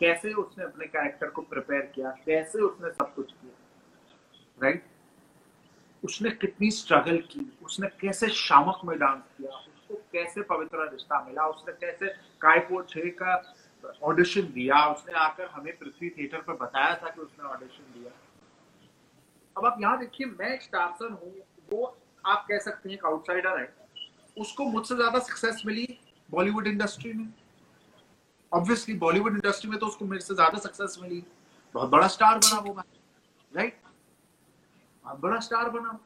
[0.00, 2.10] कैसे उसने अपने कैरेक्टर को प्रिपेयर किया?
[2.10, 3.52] कैसे उसने सब कुछ किया?
[4.62, 4.86] राइट
[6.04, 7.58] उसने कितनी स्ट्रगल की?
[7.62, 9.73] उसने कैसे शामक में डांस किया?
[10.14, 12.08] कैसे पवित्र रिश्ता मिला, उसने कैसे
[12.40, 13.42] कायपो छह का
[14.04, 18.10] ऑडिशन दिया, उसने आकर हमें पृथ्वी थिएटर पर बताया था कि उसने ऑडिशन दिया।
[19.56, 21.32] अब आप यहाँ देखिए, मैं एक स्टारसन हूँ,
[21.72, 23.72] वो आप कह सकते हैं एक आउटसाइडर है।
[24.36, 25.86] उसको मुझसे ज़्यादा सक्सेस मिली
[26.28, 27.28] बॉलीवुड इंडस्ट्री में।
[28.52, 31.22] ऑब्वियसली बॉलीवुड इंडस्ट्री में तो उसको मेरे से ज़्यादा सक्सेस मिली।
[31.74, 32.84] बहुत बड़ा स्टार बना वो मैं
[33.52, 33.78] राइट
[35.04, 35.98] बहुत बड़ा स्टार बना।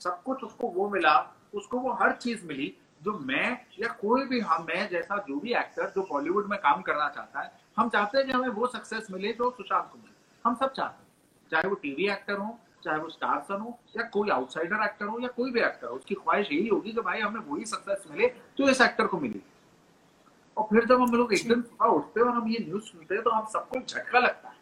[0.00, 1.18] सब कुछ उसको वो मिला,
[1.54, 2.74] उसको वो हर चीज़ मिली।
[3.04, 6.82] जो मैं या कोई भी हम मैं जैसा जो भी एक्टर जो बॉलीवुड में काम
[6.82, 10.14] करना चाहता है, हम चाहते हैं कि हमें वो सक्सेस मिले जो सुशांत को मिले।
[10.44, 11.10] हम सब चाहते हैं।
[11.50, 15.20] चाहे वो टीवी एक्टर हो, चाहे वो स्टार सन हो, या कोई आउटसाइडर एक्टर हो,
[15.20, 18.34] या कोई भी एक्टर हो, उसकी ख्वाहिश यही होगी कि भाई हमें वही सक्सेस मिले
[18.58, 19.42] जो इस एक्टर को मिली।
[20.56, 23.14] और फिर जब हम लोग एक दिन सुबह उठते हैं और हम ये न्यूज़ सुनते
[23.14, 24.56] हैं तो हम सबको झटका लगता है।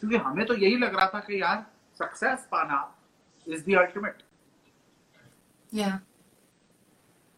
[0.00, 1.66] क्योंकि हमें तो यही लग रहा था कि यार
[1.98, 2.98] सक्सेस पाना
[3.48, 4.22] is the ultimate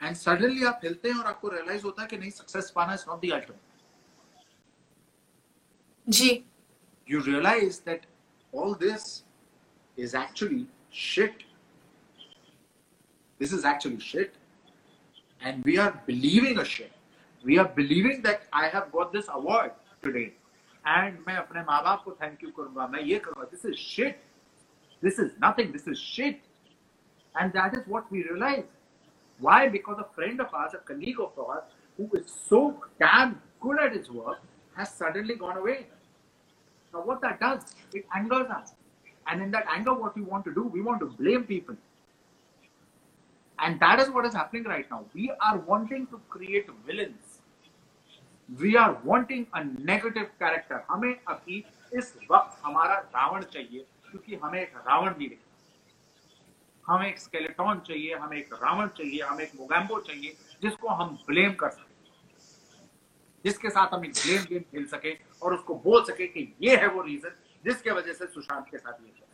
[0.03, 3.05] end suddenly आप हिलते हैं और आपको रियलाइज़ होता है कि नहीं सक्सेस पाना is
[3.09, 3.61] not the ultimate
[6.07, 6.31] ji.
[7.09, 8.07] You realise that
[8.53, 9.25] all this
[9.99, 11.45] is actually shit
[13.41, 14.33] this is actually shit
[15.43, 16.93] and we are believing a shit
[17.45, 19.73] we are believing that I have got this award
[20.03, 20.21] today
[20.85, 24.23] and मैं अपने माँ बाप को thank you करूँगा। मैं ये करूँगा this is shit
[25.03, 26.43] this is nothing this is shit
[27.35, 28.65] and that is what we realise
[29.40, 31.64] why because a friend of ours a colleague of ours
[31.98, 34.40] who is so damn good at his work
[34.76, 35.88] has suddenly gone away
[36.94, 37.62] now, what that does,
[37.94, 38.74] it angers us.
[39.28, 41.76] And in that anger, what we want to do, we want to blame people.
[43.60, 45.06] And that is what is happening right now.
[45.14, 47.40] We are wanting to create villains.
[48.60, 50.84] We are wanting a negative character.
[50.90, 51.64] हमें अभी
[51.98, 55.51] इस वक्त हमारा रावण चाहिए क्योंकि हमें एक रावण नहीं दिखता
[56.87, 61.53] हमें एक स्केलेटॉन चाहिए, हमें एक रावण चाहिए, हमें एक मोगैम्बो चाहिए, जिसको हम ब्लेम
[61.55, 61.91] कर सकें
[63.45, 65.13] जिसके साथ हम एक ब्लेम गेम खेल सके
[65.43, 67.33] और उसको बोल सके कि ये है वो रीजन
[67.65, 69.32] जिसके वजह से सुशांत के साथ ये।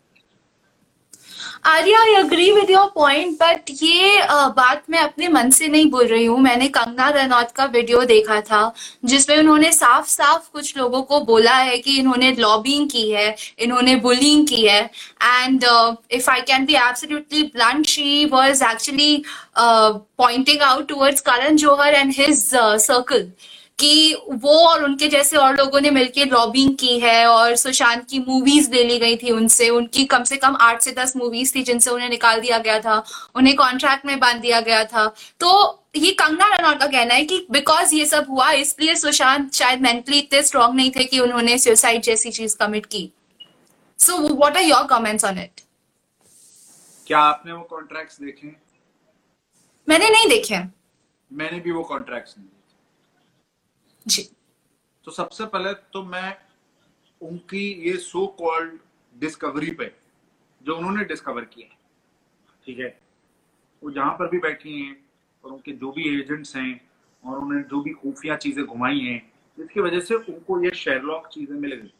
[1.67, 4.23] Arya I agree with your point but ये
[4.57, 8.41] बात मैं अपने मन से नहीं बोल रही हूँ। मैंने कंगना रनौत का वीडियो देखा
[8.41, 8.73] था,
[9.05, 13.97] जिसमें उन्होंने साफ़ साफ़ कुछ लोगों को बोला है कि इन्होंने लॉबिंग की है, इन्होंने
[13.99, 14.81] बुलिंग की है।
[15.25, 15.65] And
[16.13, 19.23] if I can be absolutely blunt she was actually
[19.59, 23.31] pointing out towards Karan Johar and his circle
[23.79, 28.19] कि वो और उनके जैसे और लोगों ने मिलकर लॉबिंग की है और सुशांत की
[28.19, 31.63] मूवीज़ ले ली गई थी उनसे। उनकी कम से कम आठ से दस मूवीज़ थी
[31.63, 33.03] जिनसे उन्हें निकाल दिया गया था।
[33.35, 35.07] उन्हें कॉन्ट्रैक्ट में बाँध दिया गया था।
[35.41, 39.81] तो ये कंगना रनौत का कहना है कि बिकॉज़ ये सब हुआ इसलिए सुशांत शायद
[39.81, 43.11] मेंटली इतने स्ट्रांग नहीं थे कि उन्होंने सुसाइड जैसी चीज़ कमिट की।
[43.99, 45.61] So what are your comments on it
[47.07, 48.55] क्या आपने वो कॉन्ट्रैक्ट्स देखे?
[49.89, 50.57] मैंने नहीं देखे।
[51.31, 52.49] मैंने भी वो कॉन्ट्रैक्ट्स नहीं
[54.09, 54.23] जी।
[55.07, 56.37] तो सबसे पहले तो मैं
[57.21, 58.79] उनकी ये सो कॉल्ड
[59.15, 59.93] डिस्कवरी पे
[60.61, 61.75] जो उन्होंने डिस्कवर किया
[62.67, 62.99] ठीक है?
[63.83, 64.97] वो जहाँ पर भी बैठी हैं
[65.45, 66.81] और उनके जो भी एजेंट्स हैं
[67.25, 69.21] और उन्होंने जो भी खुफिया चीज़ें घुमाई हैं
[69.59, 71.93] जिसकी वजह से उनको ये शेरलॉक चीज़ें मिल गई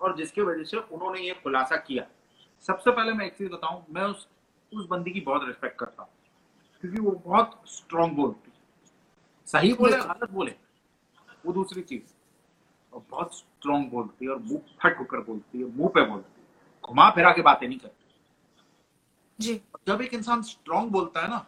[0.00, 2.06] और जिसकी वजह से उन्होंने ये खुलासा किया।
[2.64, 4.26] सबसे पहले मैं एक चीज़ बताऊँ मैं उस
[4.72, 6.10] उस बंदी की बहुत रिस्पेक्ट करता हूँ
[6.82, 8.52] क्योंकि वो बहुत स्ट्रांग बोलती
[9.46, 10.54] सही बोले गलत बोले।
[11.44, 12.12] वो दूसरी चीज़।
[12.92, 16.46] और बहुत स्ट्रॉन्ग बोलती है और मुँह फट होकर बोलती है मुँह पे बोलती है।
[16.84, 18.04] घुमा फिरा के बातें नहीं करती।
[19.38, 21.46] जी। जब एक इंसान स्ट्रांग बोलता है ना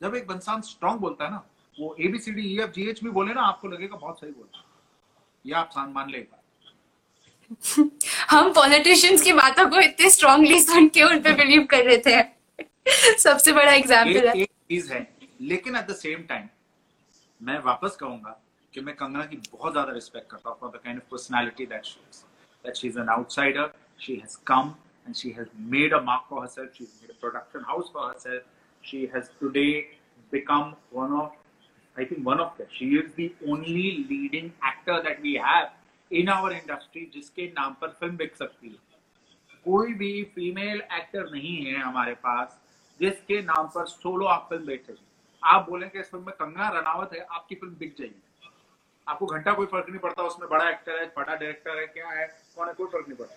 [0.00, 1.42] जब एक इंसान स्ट्रांग बोलता है ना
[1.76, 4.48] वो A B C D E F G H भी बोले ना आपको लगेगा बहुत सही बोल
[5.44, 6.42] ये आप मान लेगा
[8.30, 12.22] हम पॉलिटिशियंस की बातों को इतने स्ट्रांगली सुन के उन पे बिलीव कर रहे थे।
[13.18, 15.00] सबसे बड़ा एग्ज़ाम्पल है। एक चीज़ है
[15.42, 16.48] लेकिन एट द सेम टाइम
[17.40, 18.40] मैं वापस कहूँगा
[18.76, 21.84] कि मैं कंगना की बहुत ज़्यादा रिस्पेक्ट करता हूँ for the kind of personality that
[21.84, 22.24] she is
[22.64, 23.72] that she is an outsider
[24.06, 24.74] she has come
[25.08, 28.46] and she has made a mark for herself she's made a production house for herself.
[28.84, 29.74] She has today
[30.32, 31.36] become one of,
[31.96, 35.68] I think one of the she is the only leading actor that we have
[36.10, 41.56] in our industry जिसके नाम पर film बिक सकती है। कोई भी female actor नहीं
[41.64, 42.60] है हमारे पास
[43.00, 45.04] जिसके नाम पर सोलो आप फ़िल्म बेच सकें
[45.42, 48.22] आप बोलेंगे इस फ़िल्म में कंगना रनावत है, आपकी फ़िल्म बिक जाएगी।
[49.08, 52.26] आपको घंटा कोई फ़र्क नहीं पड़ता, उसमें बड़ा एक्टर है, बड़ा डायरेक्टर है, क्या है
[52.56, 53.34] कौन कोई फ़र्क नहीं पड़ता।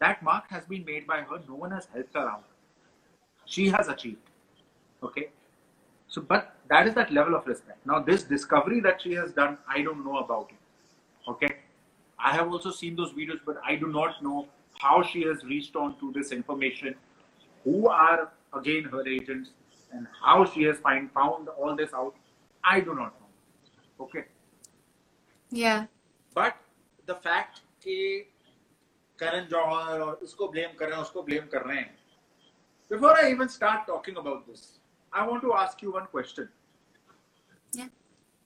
[0.00, 5.06] That mark has been made by her no one has help around she has achieve
[5.06, 5.28] okay
[6.10, 9.56] so but that is that level of respect now this discovery that she has done
[9.76, 11.46] I don't know about it okay
[12.18, 14.40] I have also seen those videos but I do not know
[14.82, 16.94] how she has reached on to this information
[17.66, 19.54] who are again her agents
[19.92, 22.16] and how she has find, found all this out.
[22.64, 23.28] I do not know.
[24.06, 24.24] Okay?
[25.50, 25.86] Yeah.
[26.34, 26.56] But
[27.06, 27.96] the fact कि
[29.18, 31.98] करण जौहर और इसको blame कर रहे हैं उसको blame कर रहे हैं
[32.90, 34.78] before I even start talking about this,
[35.12, 36.48] I want to ask you one question.
[37.72, 37.88] Yeah.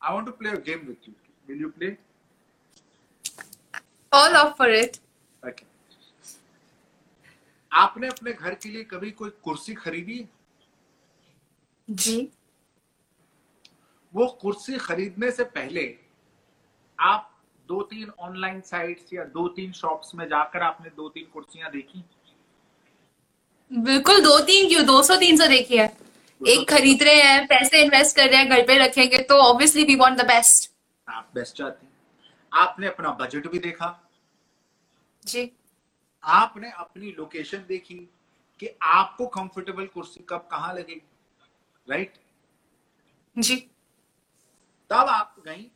[0.01, 1.15] I want to play a game with you.
[1.47, 1.97] Will you play?
[4.13, 4.99] All up for it.
[5.43, 5.67] Okay.
[7.73, 10.25] आपने अपने घर के लिए कभी कोई कुर्सी खरीदी
[11.89, 12.17] जी
[14.13, 15.85] वो कुर्सी खरीदने से पहले
[17.03, 17.31] आप
[17.69, 22.05] दो तीन ऑनलाइन साइट्स या दो तीन शॉप्स में जाकर आपने दो तीन कुर्सियाँ देखी?
[23.71, 24.85] बिल्कुल दो तीन क्यों?
[24.87, 25.87] दो सौ तीन सौ देखी है।
[26.41, 29.95] एक खरीद रहे हैं पैसे इन्वेस्ट कर रहे हैं घर पे रखेंगे तो obviously we
[29.97, 30.71] want the best
[31.07, 31.93] आप बेस्ट चाहते हैं।
[32.53, 33.89] आपने अपना बजट भी देखा।
[35.23, 35.51] जी।
[36.23, 37.95] आपने अपनी लोकेशन देखी
[38.61, 41.03] कि आपको कंफर्टेबल कुर्सी कब कहाँ लगेगी
[41.89, 42.15] राइट
[43.37, 43.57] जी।
[44.91, 45.71] तब आप गई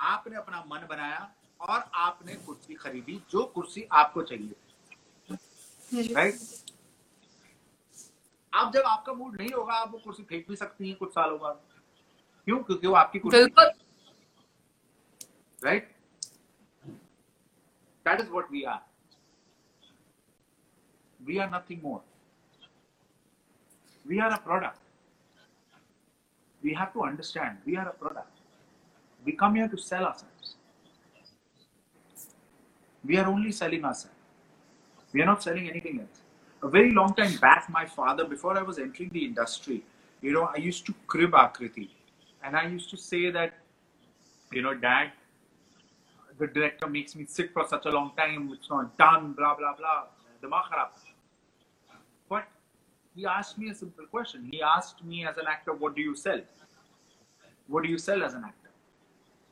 [0.00, 1.30] आपने अपना मन बनाया
[1.60, 4.54] और आपने कुर्सी खरीदी जो कुर्सी आपको चाहिए।
[6.14, 6.38] राइट
[8.52, 11.38] आप जब आपका मूड नहीं होगा आप वो कुर्सी फेंक भी सकती हैं कुछ सालों
[11.40, 11.60] बाद।
[12.44, 12.62] क्यों?
[12.62, 13.72] क्योंकि वो आपकी कुर्सी बिल्कुल।
[15.64, 15.88] Right?
[18.06, 18.82] That is what we are.
[21.20, 22.00] We are nothing more.
[24.04, 24.78] We are a product.
[26.62, 28.39] We have to understand we are a product.
[29.24, 30.56] We come here to sell ourselves.
[33.04, 34.16] We are only selling ourselves.
[35.12, 36.20] We are not selling anything else.
[36.62, 39.82] A very long time back my father before i was entering the industry
[40.20, 41.88] you know i used to crib akriti.
[42.42, 43.54] And i used to say that
[44.52, 45.12] you know dad
[46.38, 48.50] the director makes me sit for such a long time.
[48.52, 50.04] It's not done blah blah blah.
[50.42, 50.88] Kharab.
[52.30, 52.44] but
[53.14, 54.48] he asked me a simple question.
[54.50, 56.40] He asked me as an actor what do you sell?
[57.66, 58.59] What do you sell as an actor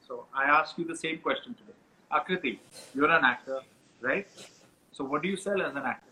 [0.09, 1.77] so i ask you the same question today.
[2.13, 2.59] Akriti
[2.95, 3.61] you're an actor
[4.01, 4.27] right?
[4.93, 6.05] So what do you sell as an actor?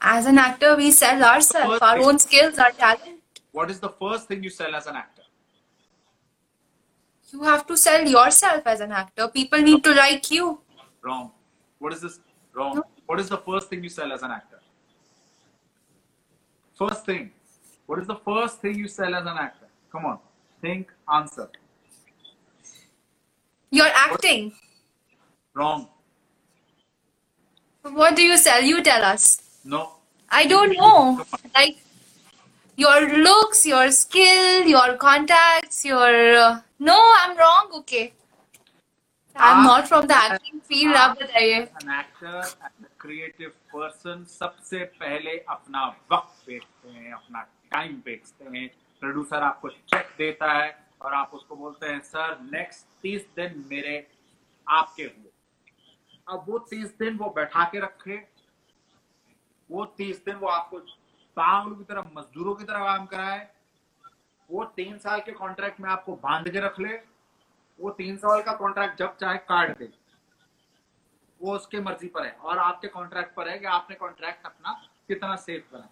[0.00, 3.20] As an actor, we sell ourselves, our own skills, our talent.
[3.52, 5.22] what is the first thing you sell as an actor?
[7.32, 9.28] You have to sell yourself as an actor.
[9.28, 10.60] People need to like you.
[11.02, 11.32] wrong.
[11.78, 12.20] What is this?
[12.54, 12.76] Wrong.
[12.76, 12.84] No.
[13.06, 14.60] what is the first thing you sell as an actor?
[16.74, 17.30] First thing.
[17.86, 19.66] What is the first thing you sell as an actor?
[19.90, 20.18] Come on.
[20.60, 21.48] Think answer
[23.71, 24.51] You're acting.
[25.55, 25.87] wrong
[27.85, 28.61] What do you sell?
[28.61, 29.25] You tell us.
[29.65, 29.81] no
[30.31, 31.25] I don't know.
[31.55, 31.77] Like
[32.77, 36.11] your looks, your skill, your contacts, your.
[36.37, 37.65] Uh, no, I'm wrong.
[37.79, 38.13] Okay.
[39.35, 40.95] I'm आप- not from the acting field.
[40.95, 41.57] आप बताइए.
[41.81, 47.41] an actor and a creative person सबसे पहले अपना वक्त बेचते हैं अपना
[47.73, 48.67] टाइम बेचते हैं
[48.99, 50.69] प्रोड्यूसर आपको चेक देता है
[51.06, 54.10] और आप उसको बोलते हैं सर नेक्स्ट तीस दिन मेरे
[54.68, 55.30] आपके हुए
[56.28, 58.28] अब वो तीस दिन वो बैठा के रखे।
[59.70, 60.78] वो तीस दिन वो आपको
[61.36, 63.50] पागलों की तरह मजदूरों की तरह काम कराए।
[64.50, 66.96] वो तीन साल के कॉन्ट्रैक्ट में आपको बाँध के रख ले।
[67.80, 69.92] वो तीन साल का कॉन्ट्रैक्ट जब चाहे काट दे।
[71.42, 75.36] वो उसके मर्ज़ी पर है। और आपके कॉन्ट्रैक्ट पर है कि आपने कॉन्ट्रैक्ट अपना कितना
[75.36, 75.90] सेफ़ बनाया।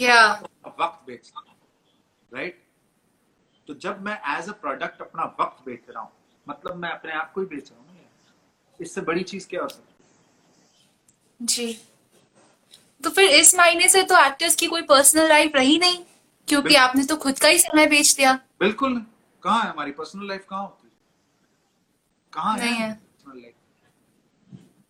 [0.00, 0.42] Yeah.
[0.80, 1.57] वक्त बेचना
[2.32, 2.62] राइट
[3.68, 6.10] तो जब मैं एज अ प्रोडक्ट अपना वक्त बेच रहा हूँ
[6.46, 7.86] मतलब मैं अपने आप को ही बेच रहा हूँ
[8.80, 11.72] इससे बड़ी चीज़ क्या हो सकती जी।
[13.04, 15.98] तो फिर इस महीने से तो एक्टर्स की कोई पर्सनल लाइफ रही नहीं
[16.48, 18.94] क्योंकि आपने तो खुद का ही समय बेच दिया। बिल्कुल।
[19.42, 20.92] कहाँ है हमारी पर्सनल लाइफ कहाँ होती है?
[22.32, 23.54] कहाँ है, है। पर्सनल लाइफ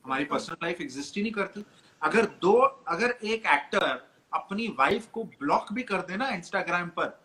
[0.05, 1.65] हमारी पर्सनल लाइफ एग्जिस्ट ही नहीं करती।
[2.03, 2.53] अगर दो
[2.89, 3.87] अगर एक एक्टर
[4.33, 7.19] अपनी वाइफ को ब्लॉक भी कर देना इंस्टाग्राम पर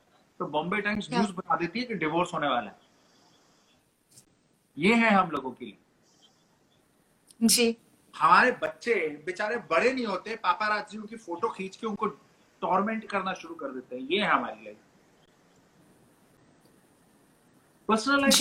[0.43, 2.75] तो बॉम्बे टाइम्स न्यूज़ बता देती है कि डिवोर्स होने वाला है।
[4.77, 5.77] ये है हम लोगों के लिए।
[7.47, 7.75] जी।
[8.13, 12.07] हमारे बच्चे बेचारे बड़े नहीं होते पापा पापाराजियों की फ़ोटो खींच के उनको
[12.61, 14.77] टॉर्मेंट करना शुरू कर देते हैं। ये है हमारी life
[17.89, 18.37] personal life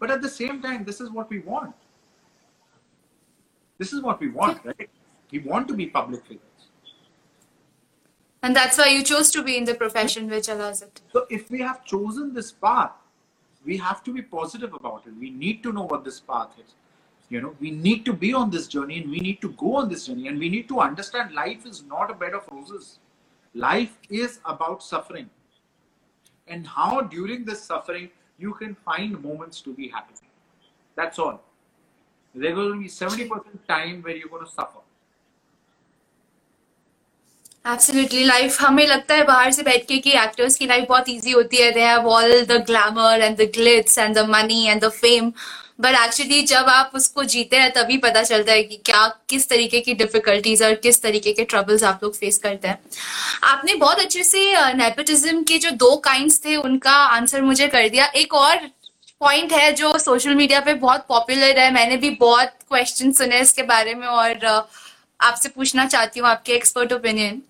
[0.00, 1.74] but at the same time this is what we want
[3.80, 4.90] this is what we want right
[5.32, 6.53] we want to be public figures
[8.44, 11.50] and that's why you chose to be in the profession which allows it So if
[11.50, 12.92] we have chosen this path,
[13.64, 15.14] we have to be positive about it.
[15.18, 16.74] We need to know what this path is.
[17.30, 19.88] You know, we need to be on this journey and we need to go on
[19.88, 22.98] this journey and we need to understand life is not a bed of roses.
[23.54, 25.30] Life is about suffering.
[26.46, 30.14] And how during this suffering you can find moments to be happy.
[30.96, 31.42] That's all.
[32.34, 33.28] There will be 70%
[33.66, 34.83] time where you're going to suffer.
[37.64, 41.30] Absolutely life हमें लगता है बाहर से बैठ के कि actors की life बहुत इजी
[41.30, 41.70] होती है.
[41.70, 45.32] They have all the glamour and the glitz and the money and the fame
[45.80, 49.80] but actually जब आप उसको जीते हैं, तभी पता चलता है कि क्या, किस तरीके
[49.80, 52.78] की डिफिकल्टीज और किस तरीके के ट्रबल्स आप लोग फेस करते हैं.
[53.42, 58.06] आपने बहुत अच्छे से नेपोटिज्म के जो दो काइंड्स थे, उनका आंसर मुझे कर दिया.
[58.06, 58.56] एक और
[59.20, 61.72] पॉइंट है जो सोशल मीडिया पे बहुत पॉपुलर है.
[61.72, 64.46] मैंने भी बहुत क्वेश्चन सुने इसके बारे में और
[65.20, 67.42] आपसे पूछना चाहती हूँ आपके एक्सपर्ट ओपिनियन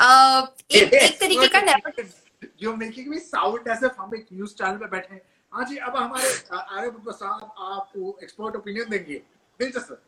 [0.00, 1.60] एक एक तरीके का
[2.62, 5.20] You're making me sound as if हम एक न्यूज़ चैनल पे बैठे हैं।
[5.52, 9.14] हाँ जी अब हमारे आर्य साहब आपको एक्सपर्ट ओपिनियन देंगे।
[9.60, 10.02] दिलचस्प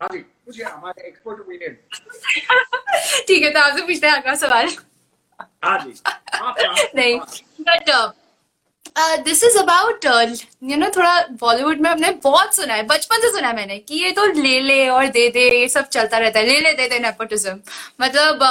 [0.00, 1.74] हाँ जी पूछिए हमारे एक्सपर्ट ओपिनियन
[3.28, 4.68] ठीक है तो आपसे पूछते हैं अगला सवाल।
[5.64, 5.94] हाँ जी
[6.94, 7.18] नहीं
[7.60, 7.90] but
[8.96, 13.48] this is about you know थोड़ा बॉलीवुड में हमने बहुत सुना है बचपन से सुना
[13.48, 16.46] है मैंने कि ये तो ले ले और दे दे ये सब चलता रहता है
[16.46, 17.58] ले ले दे दे नेपोटिज्म
[18.00, 18.42] मतलब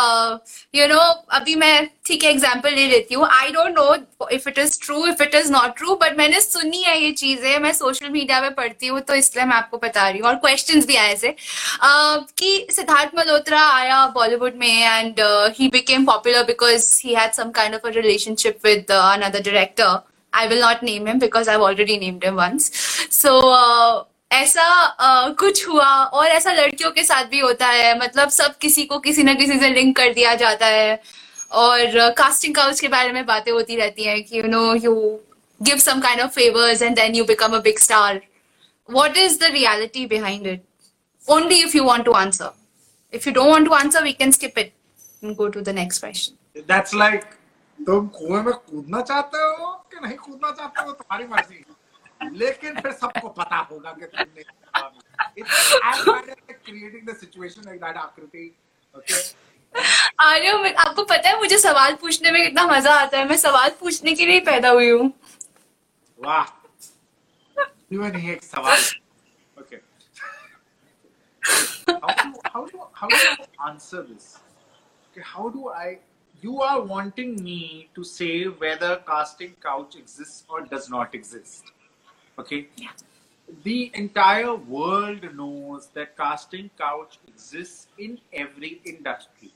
[0.75, 0.99] यू नो
[1.31, 3.27] अभी मैं ठीक है एग्ज़ाम्पल ले लेती हूँ.
[3.31, 6.81] I don't know if it is true if it is not true but मैंने सुनी
[6.83, 10.19] है ये चीज़ें मैं सोशल मीडिया पे पढ़ती हूँ तो इसलिए मैं आपको बता रही
[10.19, 15.19] हूँ और क्वेश्चन भी आए थे uh, कि सिद्धार्थ मल्होत्रा आया बॉलीवुड में and
[15.57, 19.99] he became popular because he had some kind of a relationship with another director
[20.32, 22.70] I will not name him because I've already named him once.
[23.10, 24.66] So uh, ऐसा
[24.98, 28.98] uh, कुछ हुआ और ऐसा लड़कियों के साथ भी होता है मतलब सब किसी को
[28.98, 31.00] किसी ना किसी से लिंक कर दिया जाता है
[31.62, 34.94] और कास्टिंग काउच के बारे में बातें होती रहती हैं कि you know you
[35.60, 38.20] give some kind of favours and then you become a big star
[38.88, 40.62] what is the reality behind it
[41.34, 42.48] only if you want to answer
[43.12, 44.72] if you don't want to answer we can skip it
[45.22, 47.35] and go to the next question That's like
[47.85, 50.91] तुम कुएँ में कूदना चाहते हो कि नहीं कूदना चाहते हो?
[50.91, 51.65] तुम्हारी मर्ज़ी।
[52.37, 54.43] लेकिन फिर सबको पता होगा कि तुमने
[56.53, 58.55] creating the situation like that Akriti.
[58.97, 59.13] Okay
[60.19, 63.69] Arya मैं- आपको पता है मुझे सवाल पूछने में कितना मज़ा आता है। मैं सवाल
[63.69, 65.13] पूछने के लिए पैदा हुई हूँ।
[66.25, 66.45] वाह।
[67.59, 68.81] जीवन ही एक सवाल?
[69.59, 69.87] Okay
[71.87, 74.25] how do how do how do I answer this?
[75.09, 75.95] Okay, how do I?
[76.41, 81.71] You are wanting me to say whether casting couch exists or does not exist.
[82.37, 82.67] Okay.
[82.75, 82.89] Yeah.
[83.63, 89.51] The entire world knows that casting couch exists in every industry.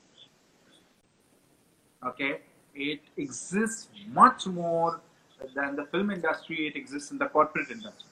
[2.04, 2.40] Okay,
[2.74, 5.00] it exists much more
[5.54, 6.66] than the film industry.
[6.66, 8.08] It exists in the corporate industry.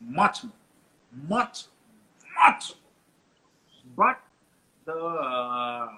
[0.00, 0.52] Much more,
[1.28, 1.64] much,
[2.38, 2.74] much.
[3.96, 4.20] But
[4.84, 5.88] the uh,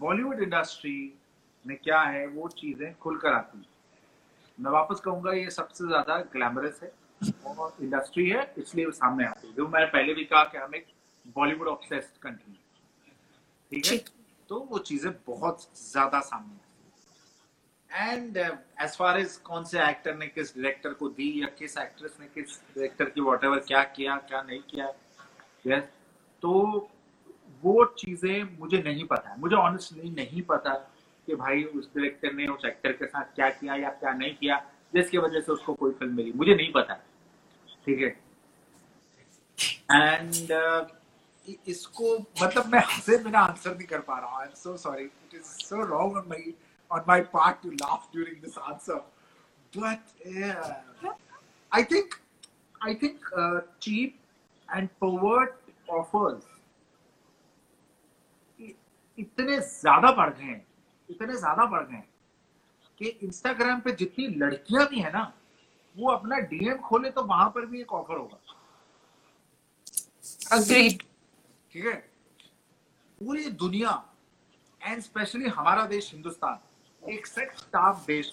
[0.00, 0.96] Bollywood industry
[1.64, 3.66] में क्या है वो चीज़ें खुलकर आती हैं।
[4.58, 6.92] मैं वापस कहूँगा ये सबसे ज़्यादा ग्लैमरस है
[7.46, 10.74] और इंडस्ट्री है इसलिए वो सामने आती है। जो मैंने पहले भी कहा कि हम
[10.74, 10.86] एक
[11.36, 12.60] बॉलीवुड ऑब्सेस्ड कंट्री है।
[13.72, 13.98] ठीक है?
[14.48, 16.60] तो वो चीज़ें बहुत ज़्यादा सामने आती
[18.10, 22.16] एंड एज फार एज कौन से एक्टर ने किस डायरेक्टर को दी या किस एक्ट्रेस
[22.20, 24.92] ने किस डायरेक्टर की वॉट क्या किया क्या नहीं किया
[25.64, 25.82] yes,
[26.42, 26.90] तो
[27.64, 30.74] वो चीज़ें मुझे नहीं पता है। मुझे ऑनेस्टली नहीं पता
[31.26, 34.56] कि भाई उस डायरेक्टर ने उस एक्टर के साथ क्या किया या क्या नहीं किया
[34.94, 36.94] जिसकी वजह से उसको कोई फ़िल्म मिली। मुझे नहीं पता
[37.86, 38.10] ठीक है?
[39.92, 40.84] एंड uh,
[41.68, 45.34] इसको मतलब मैं हंसे बिना आंसर नहीं कर पा रहा I am so sorry it
[45.34, 49.00] is so wrong on my part to laugh during this answer.
[49.74, 50.00] But
[50.38, 51.12] yeah,
[51.72, 52.16] i think
[52.88, 54.18] i think uh, cheap
[54.68, 55.54] and pervert
[55.98, 56.42] offers
[59.18, 60.64] इतने ज़्यादा बढ़ गए हैं
[61.08, 62.08] इतने ज़्यादा बढ़ गए हैं
[63.00, 65.32] कि इंस्टाग्राम पे जितनी लड़कियाँ भी है ना
[65.96, 68.38] वो अपना डीएम खोले तो वहाँ पर भी एक ऑफ़र होगा।
[70.56, 71.02] अग्रीड
[71.72, 71.94] ठीक है?
[73.18, 74.02] पूरी दुनिया
[74.80, 78.32] एंड स्पेशली हमारा देश हिंदुस्तान एक सेक्स स्टाफ देश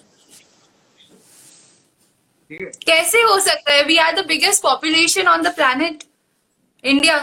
[2.50, 2.70] ठीक है?
[2.86, 3.82] कैसे हो सकता है?
[3.84, 6.04] We are the biggest population on the planet
[6.84, 7.18] India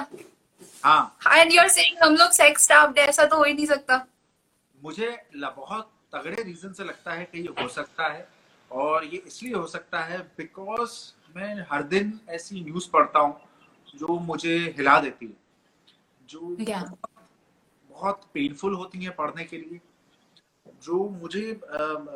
[0.86, 4.06] and you are saying हम लोग सेक्स स्टाफ ऐसा तो हो ही नहीं सकता
[4.78, 8.28] मुझे बहुत तगड़े रीजन से लगता है कि ये हो सकता है
[8.72, 10.92] और ये इसलिए हो सकता है बिकॉज़
[11.36, 13.40] मैं हर दिन ऐसी न्यूज़ पढ़ता हूँ
[13.96, 15.46] जो मुझे हिला देती है
[16.30, 16.84] जो Yeah.
[17.90, 19.80] बहुत पेनफुल होती है पढ़ने के लिए
[20.84, 22.08] जो मुझे अम,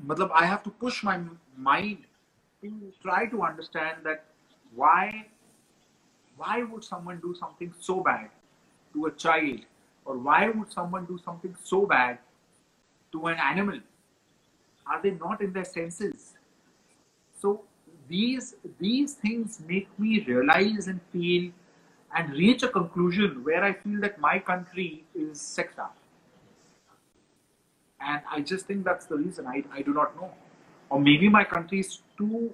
[0.00, 1.18] मतलब I have to push my
[1.66, 2.04] mind
[2.62, 4.22] to try to understand that
[4.74, 5.10] why
[6.40, 8.30] why would someone do something so bad
[8.94, 9.60] to a child?
[10.04, 12.18] Or why would someone do something so bad
[13.12, 13.80] to an animal?
[14.86, 16.34] Are they not in their senses?
[17.40, 17.62] So
[18.08, 21.50] these these things make me realize and feel
[22.16, 25.42] and reach a conclusion where i feel that my country is
[25.78, 25.96] up
[28.00, 29.46] and i just think that's the reason.
[29.46, 30.30] I, I do not know.
[30.88, 32.52] Or maybe my country is too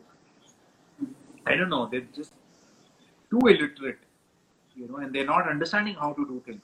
[1.46, 1.88] i don't know.
[1.90, 2.32] They're just
[3.30, 3.98] too illiterate,
[4.76, 6.60] you know, and they're not understanding how to do things.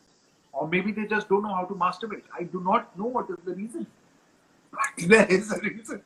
[0.55, 2.23] Or maybe they just don't know how to masturbate.
[2.39, 3.87] I do not know what is the reason.
[4.73, 6.03] But there is a reason.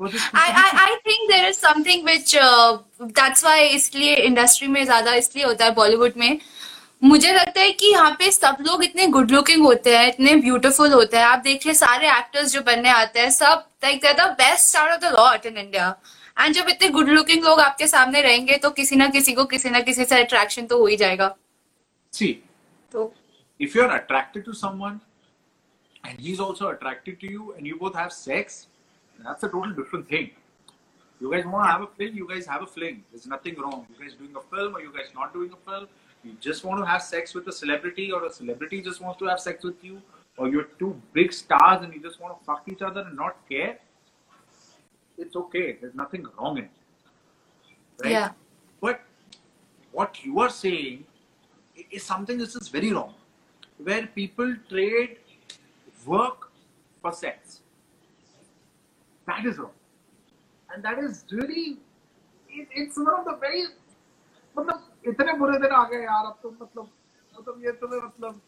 [0.00, 2.78] I, I I think there is something which uh,
[3.18, 6.40] that's why इसलिए industry में ज़्यादा इसलिए होता है बॉलीवुड में
[7.02, 10.92] मुझे लगता है कि यहाँ पे सब लोग इतने गुड लुकिंग होते हैं इतने ब्यूटीफुल
[10.92, 14.90] होते हैं आप देखिए सारे एक्टर्स जो बनने आते हैं सब like the best out
[14.90, 15.94] of the lot in India
[16.40, 19.70] and जब इतने गुड लुकिंग लोग आपके सामने रहेंगे तो किसी ना किसी को किसी
[19.70, 21.34] ना किसी से अट्रैक्शन तो हो ही जाएगा
[22.18, 22.32] See,
[22.92, 23.12] तो
[23.60, 25.00] if if you're attracted to someone
[26.04, 28.66] and he's also attracted to you and you both have sex,
[29.24, 30.30] that's a total different thing.
[31.20, 33.04] You guys want to have a fling, you guys have a fling.
[33.10, 33.86] There's nothing wrong.
[33.90, 35.86] You guys doing a film or you guys not doing a film.
[36.24, 39.26] You just want to have sex with a celebrity or a celebrity just wants to
[39.26, 40.00] have sex with you
[40.38, 43.36] or you're two big stars and you just want to fuck each other and not
[43.48, 43.78] care.
[45.19, 45.77] It's okay.
[45.81, 46.71] There's nothing wrong in it.
[48.03, 48.11] Right?
[48.11, 48.29] Yeah.
[48.81, 49.01] But
[49.91, 51.05] what you are saying
[51.77, 53.13] i- is something which is very wrong,
[53.77, 55.17] where people trade
[56.05, 56.51] work
[57.01, 57.61] for sex.
[59.27, 59.73] That is wrong,
[60.73, 61.79] and that is really
[62.49, 63.63] it, it's one of the very
[64.57, 66.89] मतलब इतने बुरे दिन आ गए यार अब तो मतलब
[67.37, 68.39] मतलब ये तुम्हें मतलब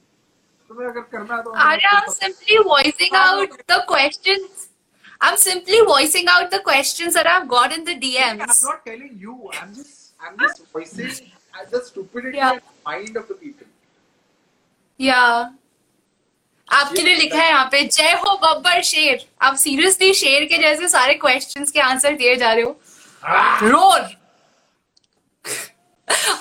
[0.70, 4.70] तुम्हें अगर करना है तो Arya, I'm simply voicing out the questions.
[5.23, 8.41] I'm simply voicing out the questions that I've got in the DMs.
[8.41, 9.35] I'm not telling you.
[9.61, 11.31] I'm just I'm just voicing
[11.71, 12.53] the stupidity Yeah.
[12.53, 13.67] and mind of the people.
[15.01, 15.21] या
[16.69, 20.89] आपके लिए लिखा है यहाँ पे जय हो बब्बर शेर आप सीरियसली शेर के जैसे
[20.89, 24.01] सारे क्वेश्चंस के आंसर दिए जा रहे हो रोर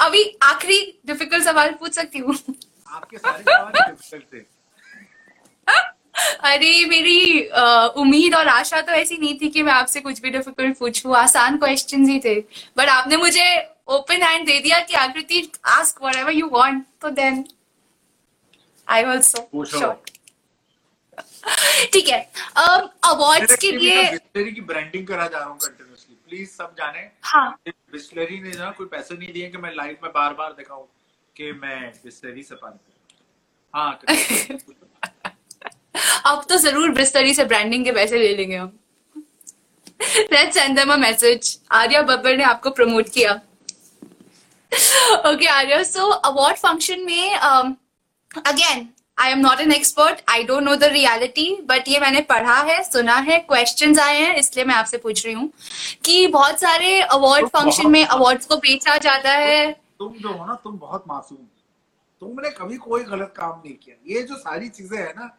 [0.06, 4.40] अभी आखिरी डिफ़िकल्ट सवाल पूछ सकती हूँ आपके सारे सवाल difficult थे
[6.44, 7.42] अरे मेरी
[8.02, 11.58] उम्मीद और आशा तो ऐसी नहीं थी कि मैं आपसे कुछ भी डिफ़िकल्ट पूछूँ। आसान
[11.58, 12.40] क्वेश्चंस ही थे।
[12.78, 13.46] बट आपने मुझे
[13.90, 17.44] ओपन हैंड दे दिया कि Akriti ask whatever you want तो देन
[18.88, 20.02] आई आल्सो श्योर
[21.94, 22.20] ठीक है।
[23.06, 27.50] अवार्ड्स के लिए बिस्लरी की ब्रांडिंग करा जा रहा हूँ कंटिन्यूसली प्लीज़ सब जाने। हाँ।
[27.68, 30.88] बिस्लरी ने ना कोई पैसे नहीं दिए कि मैं लाइव में बार बार दिखाऊँ
[31.36, 32.90] कि मैं बिस्लरी से पानी हूँ।
[36.26, 38.72] अब तो ज़रूर बिस्तरी से ब्रांडिंग के पैसे ले लेंगे हम
[40.32, 43.34] let's send them a message Arya Babbar ने आपको प्रमोट किया।
[45.30, 48.88] Okay Arya so award function में again
[49.18, 52.82] I am not an expert I don't know the reality but ये मैंने पढ़ा है
[52.84, 55.52] सुना है क्वेश्चंस आए हैं इसलिए मैं आपसे पूछ रही हूँ
[56.06, 60.56] कि बहुत सारे अवार्ड फ़ंक्शन में अवार्ड्स को बेचा जाता है। तुम जो हो ना
[60.64, 61.38] तुम बहुत मासूम
[62.22, 65.30] तुमने कभी कोई गलत काम नहीं किया। ये जो सारी चीज़ें है ना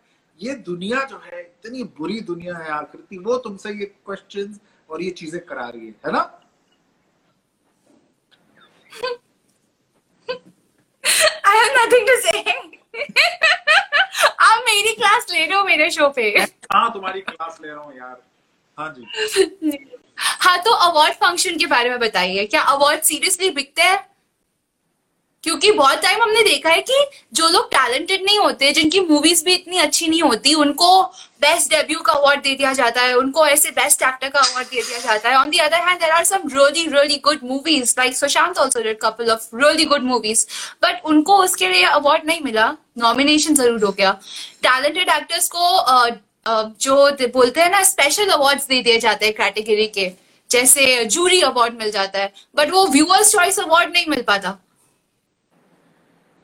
[0.40, 4.58] ये दुनिया जो है इतनी बुरी दुनिया है आकृति वो तुमसे ये क्वेश्चन
[4.90, 6.22] और ये चीज़ें करा रही है है ना?
[11.44, 12.42] I have nothing to say.
[14.40, 16.28] आप मेरी क्लास ले रहे हो मेरे शो पे।
[16.72, 18.22] हाँ तुम्हारी क्लास ले रहा हूँ यार?
[18.78, 19.86] हाँ जी।
[20.18, 23.98] हाँ तो अवार्ड फ़ंक्शन के बारे में बताइए। क्या अवार्ड सीरियसली बिकते हैं?
[25.44, 29.52] क्योंकि बहुत टाइम हमने देखा है कि जो लोग टैलेंटेड नहीं होते जिनकी मूवीज़ भी
[29.54, 31.02] इतनी अच्छी नहीं होती उनको
[31.42, 34.82] बेस्ट डेब्यू का अवार्ड दे दिया जाता है उनको ऐसे बेस्ट एक्टर का अवार्ड दे
[34.82, 38.16] दिया जाता है। On the other hand there are some really really good movies like
[38.16, 40.46] Sushant also did couple of really good movies
[40.84, 44.12] but उनको उसके लिए अवार्ड नहीं मिला। नॉमिनेशन ज़रूर हो गया।
[44.62, 46.10] टैलेंटेड एक्टर्स को uh,
[46.46, 50.10] uh, जो बोलते हैं ना स्पेशल अवार्ड्स दे दिए जाते हैं कैटेगरी के
[50.50, 54.58] जैसे जूरी अवार्ड मिल जाता है बट वो व्यूअर्स चॉइस अवार्ड नहीं मिल पाता।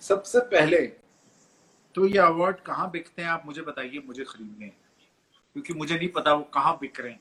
[0.00, 0.92] सबसे पहले
[1.94, 4.76] तो ये अवार्ड कहाँ बिकते हैं आप मुझे बताइए मुझे खरीदने हैं।
[5.54, 7.20] क्योंकि मुझे नहीं पता वो कहाँ बिक रहे हैं।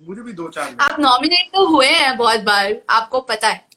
[0.00, 3.68] मुझे भी दो चार आप नॉमिनेट तो हुए हैं बहुत बार आपको पता है।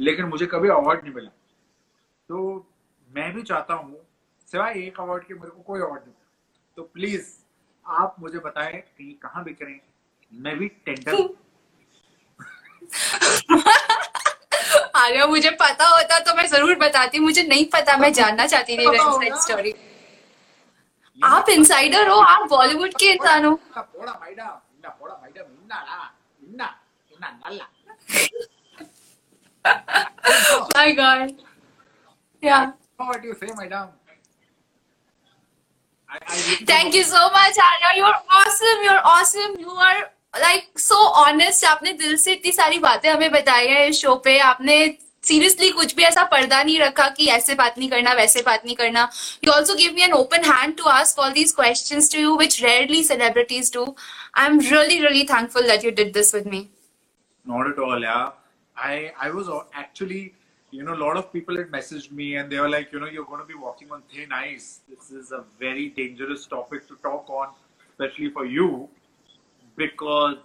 [0.00, 1.30] लेकिन मुझे कभी अवार्ड नहीं मिला।
[2.28, 2.66] तो
[3.10, 4.06] मैं भी चाहता हूँ
[4.48, 6.14] सिवाय एक अवार्ड के मेरे को कोई अवार्ड नहीं
[6.76, 7.34] तो प्लीज़
[7.86, 9.82] आप मुझे बताएँ कि कहाँ बिक रहे हैं।
[10.32, 11.16] मैं भी टेंडर
[14.96, 18.86] आर्या मुझे पता होता तो मैं ज़रूर बताती मुझे नहीं पता मैं जानना चाहती थी
[18.96, 19.74] साइड स्टोरी
[21.20, 23.58] आप इनसाइडर हो आप बॉलीवुड के इंसान हो
[36.68, 37.88] thank you so much you so much, Arya.
[37.96, 38.84] You're awesome.
[38.84, 39.56] You're awesome.
[39.58, 40.15] You.
[40.40, 44.38] Like so honest आपने दिल से इतनी सारी बातें हमें बताई है इस शो पे
[44.52, 44.76] आपने
[45.24, 48.76] सीरियसली कुछ भी ऐसा पर्दा नहीं रखा कि ऐसे बात नहीं करना वैसे बात नहीं
[48.76, 49.08] करना
[49.44, 52.62] you also give me an open hand to ask all these question to you which
[52.62, 53.84] rarely celebrities do
[54.38, 56.66] I am really really thankful that you did this with me
[57.46, 58.30] Not at all, yeah.
[58.76, 60.22] I I was uh, actually,
[60.72, 63.10] you know, a lot of people had messaged me and they were like, you know,
[63.16, 64.80] you're going to be walking on thin ice.
[64.88, 67.52] This is a very dangerous topic to talk on,
[67.90, 68.66] especially for you,
[69.76, 70.36] because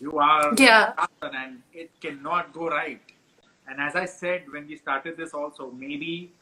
[0.00, 1.06] you are Yeah.
[1.22, 3.00] and it cannot go right.
[3.68, 6.32] And as I said when we started this, also maybe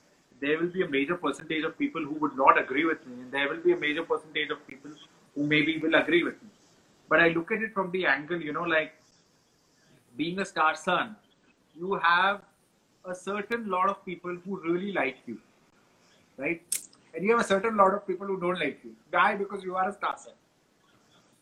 [0.40, 3.32] there will be a major percentage of people who would not agree with me, and
[3.32, 4.92] there will be a major percentage of people
[5.34, 6.48] who maybe will agree with me.
[7.08, 8.92] But I look at it from the angle, you know, like
[10.16, 11.16] being a star son,
[11.74, 12.42] you have
[13.04, 15.38] a certain lot of people who really like you,
[16.36, 16.62] right?
[17.14, 18.94] And you have a certain lot of people who don't like you.
[19.10, 19.34] Why?
[19.34, 20.34] Because you are a star son.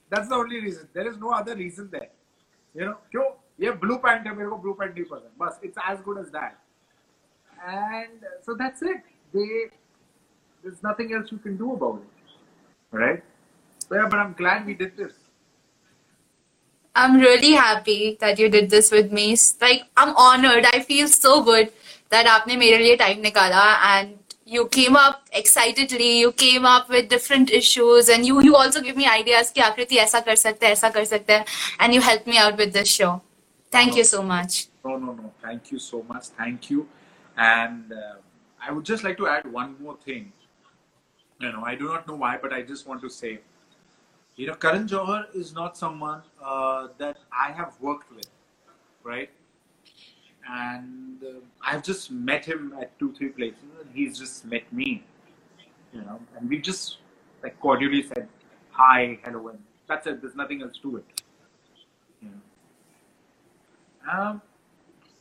[0.10, 0.88] That's the only reason.
[0.94, 2.10] There is no other reason there.
[2.74, 3.26] You know, क्यों
[3.62, 6.32] ये blue pant है मेरे को blue pant नहीं पसंद बस it's as good as
[6.32, 6.58] that.
[7.66, 9.04] And uh, so that's it.
[9.34, 9.50] They
[10.64, 13.24] there's nothing else you can do about it, right?
[13.88, 15.14] So yeah, but I'm glad we did this.
[16.96, 19.38] I'm really happy that you did this with me.
[19.62, 20.66] Like I'm honored.
[20.74, 21.72] I feel so good
[22.10, 24.25] that आपने मेरे लिए time निकाला and
[24.55, 28.97] you came up excitedly you came up with different issues and you you also give
[28.97, 31.35] me ideas ki akriti aisa kar sakte hai aisa kar sakte
[31.79, 33.11] and you helped me out with this show.
[33.77, 34.61] Thank no, you so much.
[34.85, 35.33] No no no.
[35.47, 36.31] Thank you so much.
[36.43, 36.87] Thank you.
[37.49, 38.15] And uh,
[38.67, 40.33] i would just like to add one more thing.
[41.45, 43.33] You know i do not know why but i just want to say
[44.43, 46.23] you know karan johar is not someone
[46.53, 48.31] uh, that i have worked with
[49.07, 49.31] right?
[50.51, 55.03] And uh, I've just met him at two, three places, and he's just met me,
[55.93, 56.99] you know, and we just
[57.43, 58.29] like cordially said
[58.71, 60.21] hi, hello, and that's it.
[60.21, 61.05] There's nothing else to it.
[62.23, 64.13] You know.
[64.13, 64.43] Um,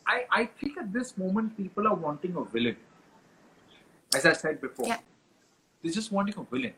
[0.05, 2.77] I, I think at this moment people are wanting a villain.
[4.13, 4.99] As I said before, Yeah.
[5.81, 6.73] they're just wanting a villain.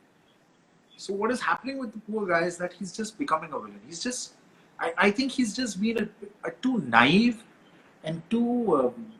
[0.96, 3.80] So what is happening with the poor guy is that he's just becoming a villain.
[3.86, 4.34] He's just,
[4.80, 7.44] I, I think he's just been a, a too naive
[8.08, 9.14] and too um,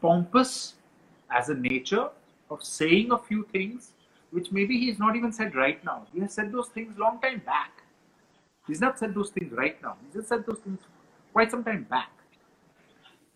[0.00, 0.74] pompous
[1.30, 2.08] as a nature
[2.50, 3.92] of saying a few things
[4.30, 6.06] which maybe he's not even said right now.
[6.12, 7.82] He has said those things long time back.
[8.66, 9.96] He's not said those things right now.
[10.02, 10.80] He just said those things
[11.32, 12.10] quite some time back.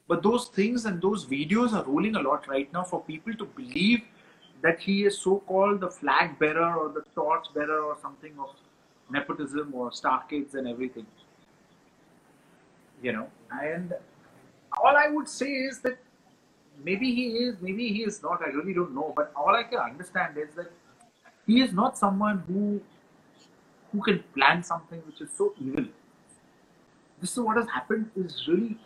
[0.07, 3.47] But those things and those videos are rolling a lot right now for people to
[3.47, 4.03] believe
[4.63, 8.51] that he is so called the flag bearer or the torch bearer or something of
[9.11, 11.07] nepotism or star kids and everything.
[13.03, 13.93] You know, and
[14.81, 15.99] all I would say is that
[16.85, 18.41] maybe he is, maybe he is not.
[18.47, 19.13] I really don't know.
[19.15, 20.71] But all I can understand is that
[21.47, 22.81] he is not someone who
[23.93, 25.85] who can plan something which is so evil.
[27.21, 28.77] this is what has happened is really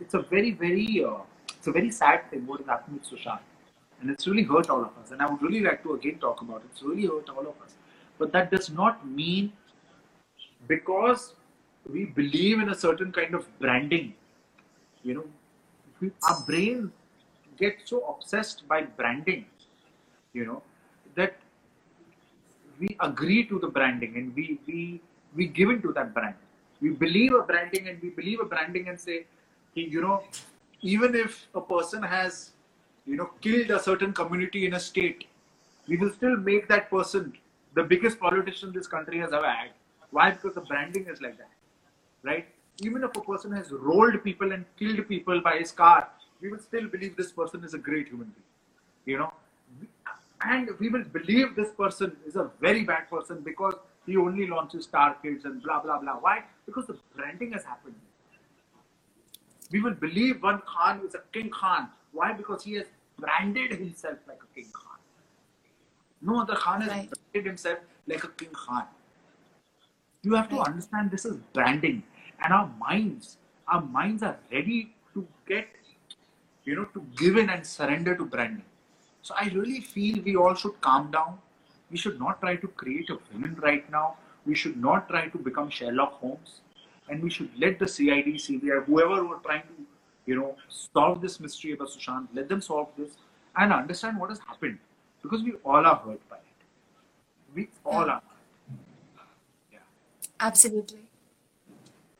[0.00, 1.18] it's a very very uh,
[1.56, 3.40] it's a very sad thing what is happening with Sushant
[4.00, 6.40] and it's really hurt all of us and I would really like to again talk
[6.42, 7.74] about it it's really hurt all of us
[8.18, 9.52] but that does not mean
[10.68, 11.34] because
[11.90, 14.14] we believe in a certain kind of branding
[15.02, 15.24] you know.
[16.28, 16.92] Our brain
[17.58, 19.46] gets so obsessed by branding
[20.32, 20.62] you know
[21.14, 21.36] that
[22.80, 25.00] we agree to the branding and we we
[25.36, 26.34] we give into that brand.
[26.80, 29.26] We believe a branding and we believe a branding and say
[29.74, 30.22] you know
[30.80, 32.52] even if a person has
[33.06, 35.26] you know killed a certain community in a state
[35.88, 37.32] we will still make that person
[37.74, 39.70] the biggest politician this country has ever had.
[40.10, 40.30] Why?
[40.32, 41.50] Because the branding is like that
[42.24, 42.46] right?
[42.82, 46.08] Even if a person has rolled people and killed people by his car
[46.40, 48.44] we will still believe this person is a great human being
[49.06, 49.32] you know?
[50.44, 53.74] And we will believe this person is a very bad person because
[54.06, 56.14] he only launches star kids and blah blah blah.
[56.20, 56.44] Why?
[56.66, 57.94] Because the branding has happened.
[59.72, 61.90] We will believe one khan is a king khan.
[62.12, 62.32] Why?
[62.32, 62.86] Because he has
[63.18, 64.98] branded himself like a king khan.
[66.22, 67.10] No other khan has Right.
[67.10, 68.86] branded himself like a king khan.
[70.22, 72.02] You have to understand this is branding
[72.42, 73.36] and our minds
[73.68, 74.80] our minds are ready
[75.14, 75.68] to get
[76.64, 78.68] you know to give in and surrender to branding
[79.22, 81.38] so i really feel we all should calm down.
[81.90, 84.16] We should not try to create a villain right now.
[84.46, 86.60] We should not try to become sherlock holmes.
[87.08, 89.84] And we should let the cid cbi whoever were trying to
[90.30, 93.12] you know solve this mystery about sushant let them solve this
[93.56, 94.78] and understand what has happened.
[95.22, 96.66] Because we all are hurt by it.
[97.54, 98.14] We all Yeah.
[98.14, 98.22] are.
[99.72, 99.86] Yeah.
[100.40, 101.01] Absolutely.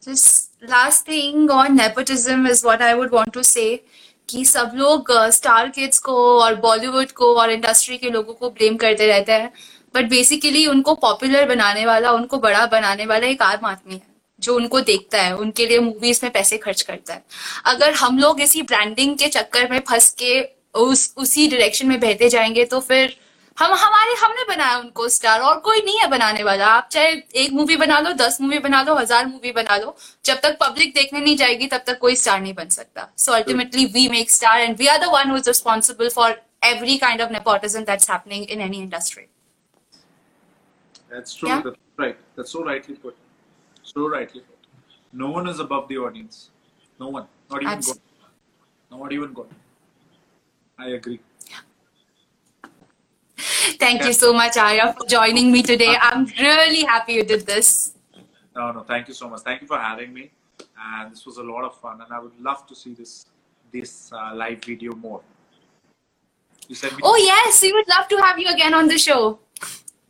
[0.03, 3.79] Just last thing on nepotism is what I would want to say,
[4.29, 8.77] कि सब लोग star kids को और बॉलीवुड को और industry के लोगों को ब्लेम
[8.77, 9.53] करते रहते हैं।
[9.95, 14.03] बट बेसिकली उनको पॉपुलर बनाने वाला, उनको बड़ा बनाने वाला एक आम आदमी है,
[14.41, 17.25] जो उनको देखता है, उनके लिए मूवीज़ में पैसे खर्च करता है।
[17.65, 20.41] अगर हम लोग इसी ब्रांडिंग के चक्कर में फंस के
[20.75, 23.17] उस, उसी डायरेक्शन में बहते जाएँगे तो फिर
[23.59, 27.13] हम हमारे हमने बनाया उनको स्टार और कोई नहीं है बनाने वाला आप चाहे
[27.45, 29.95] एक मूवी बना लो दस मूवी बना लो हज़ार मूवी बना लो
[30.25, 33.85] जब तक पब्लिक देखने नहीं जाएगी तब तक कोई स्टार नहीं बन सकता so ultimately
[33.99, 37.85] we make star and we are the one is responsible for every kind of nepotism
[37.93, 39.27] that's happening in any industry
[41.13, 41.49] That's true.
[41.49, 41.61] Yeah?
[41.65, 42.17] That's right.
[42.37, 43.17] That's so rightly put.
[43.83, 44.71] So rightly put.
[45.13, 46.39] No one is above the audience.
[47.01, 47.27] No one.
[47.51, 47.99] Not even God.
[48.91, 49.49] Not even God.
[50.79, 50.99] I.
[53.80, 55.96] Thank you so much, Arya, for joining me today.
[56.02, 57.94] I'm really happy you did this.
[58.56, 58.82] No, no.
[58.84, 59.42] Thank you so much.
[59.42, 60.32] Thank you for having me.
[60.80, 62.02] And this was a lot of fun.
[62.02, 63.28] And I would love to see this
[63.72, 65.22] this uh, live video more.
[66.68, 67.00] You said me.
[67.04, 69.40] Oh, yes, we would love to have you again on the show.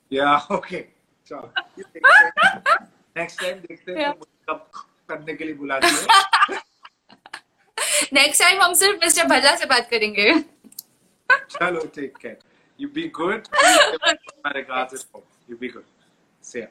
[0.09, 0.41] Yeah.
[0.49, 0.87] Okay.
[1.27, 1.49] Sure.
[1.75, 2.87] You take care.
[3.15, 4.13] Next time देखते हैं Yeah.
[4.13, 4.59] तो मुझे कब
[5.09, 6.59] करने के लिए बुलाती है
[8.13, 10.31] नेक्स्ट टाइम हम सिर्फ मिस्टर भल्ला से बात करेंगे
[11.31, 12.37] चलो take care.
[12.82, 13.48] you be good.
[14.44, 15.06] My regards.
[15.48, 15.84] You be good.
[16.40, 16.66] See ya.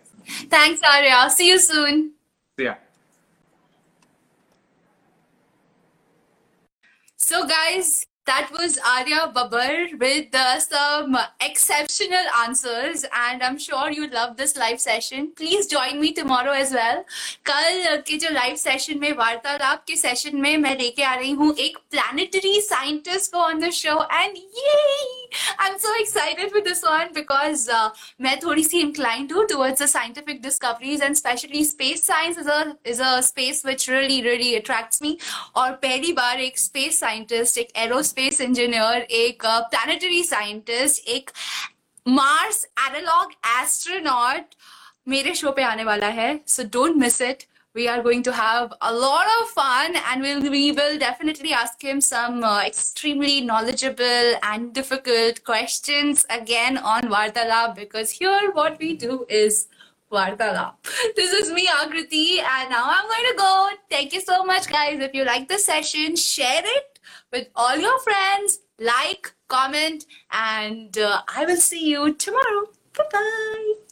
[0.49, 1.29] Thanks, Arya.
[1.29, 2.11] See you soon.
[2.59, 2.75] See ya.
[7.15, 14.08] So, guys, that was Arya Babar with uh, some exceptional answers, and I'm sure you
[14.08, 15.32] love this live session.
[15.36, 17.04] Please join me tomorrow as well.
[17.46, 21.54] कल के जो live session में वार्तालाप के session में मैं लेके आ रही हूँ
[21.66, 24.74] एक प्लानिटरी साइंटिस्ट को ऑन द शो एंड ये
[25.60, 27.68] I am so excited with this one because
[28.20, 32.60] मैं थोड़ी सी inclined हूँ towards the scientific discoveries and especially space science is a
[32.94, 35.14] is a space which really really attracts me
[35.56, 37.72] और पहली बार एक space scientist एक
[38.10, 41.30] aerospace engineer एक planetary scientist एक
[42.20, 44.54] Mars analogue astronaut
[45.08, 48.72] मेरे शो पे आने वाला है so don't miss it we are going to have
[48.80, 54.30] a lot of fun and we'll, we will definitely ask him some uh, extremely knowledgeable
[54.50, 59.68] and difficult questions again on Vartalab because here what we do is
[60.10, 60.72] Vartalab.
[61.16, 63.68] This is me, Agriti, and now I'm going to go.
[63.90, 64.98] Thank you so much, guys.
[65.00, 66.89] If you like the session, share it
[67.31, 72.67] with all your friends, like, comment, and uh, I will see you tomorrow.
[72.97, 73.90] Bye bye.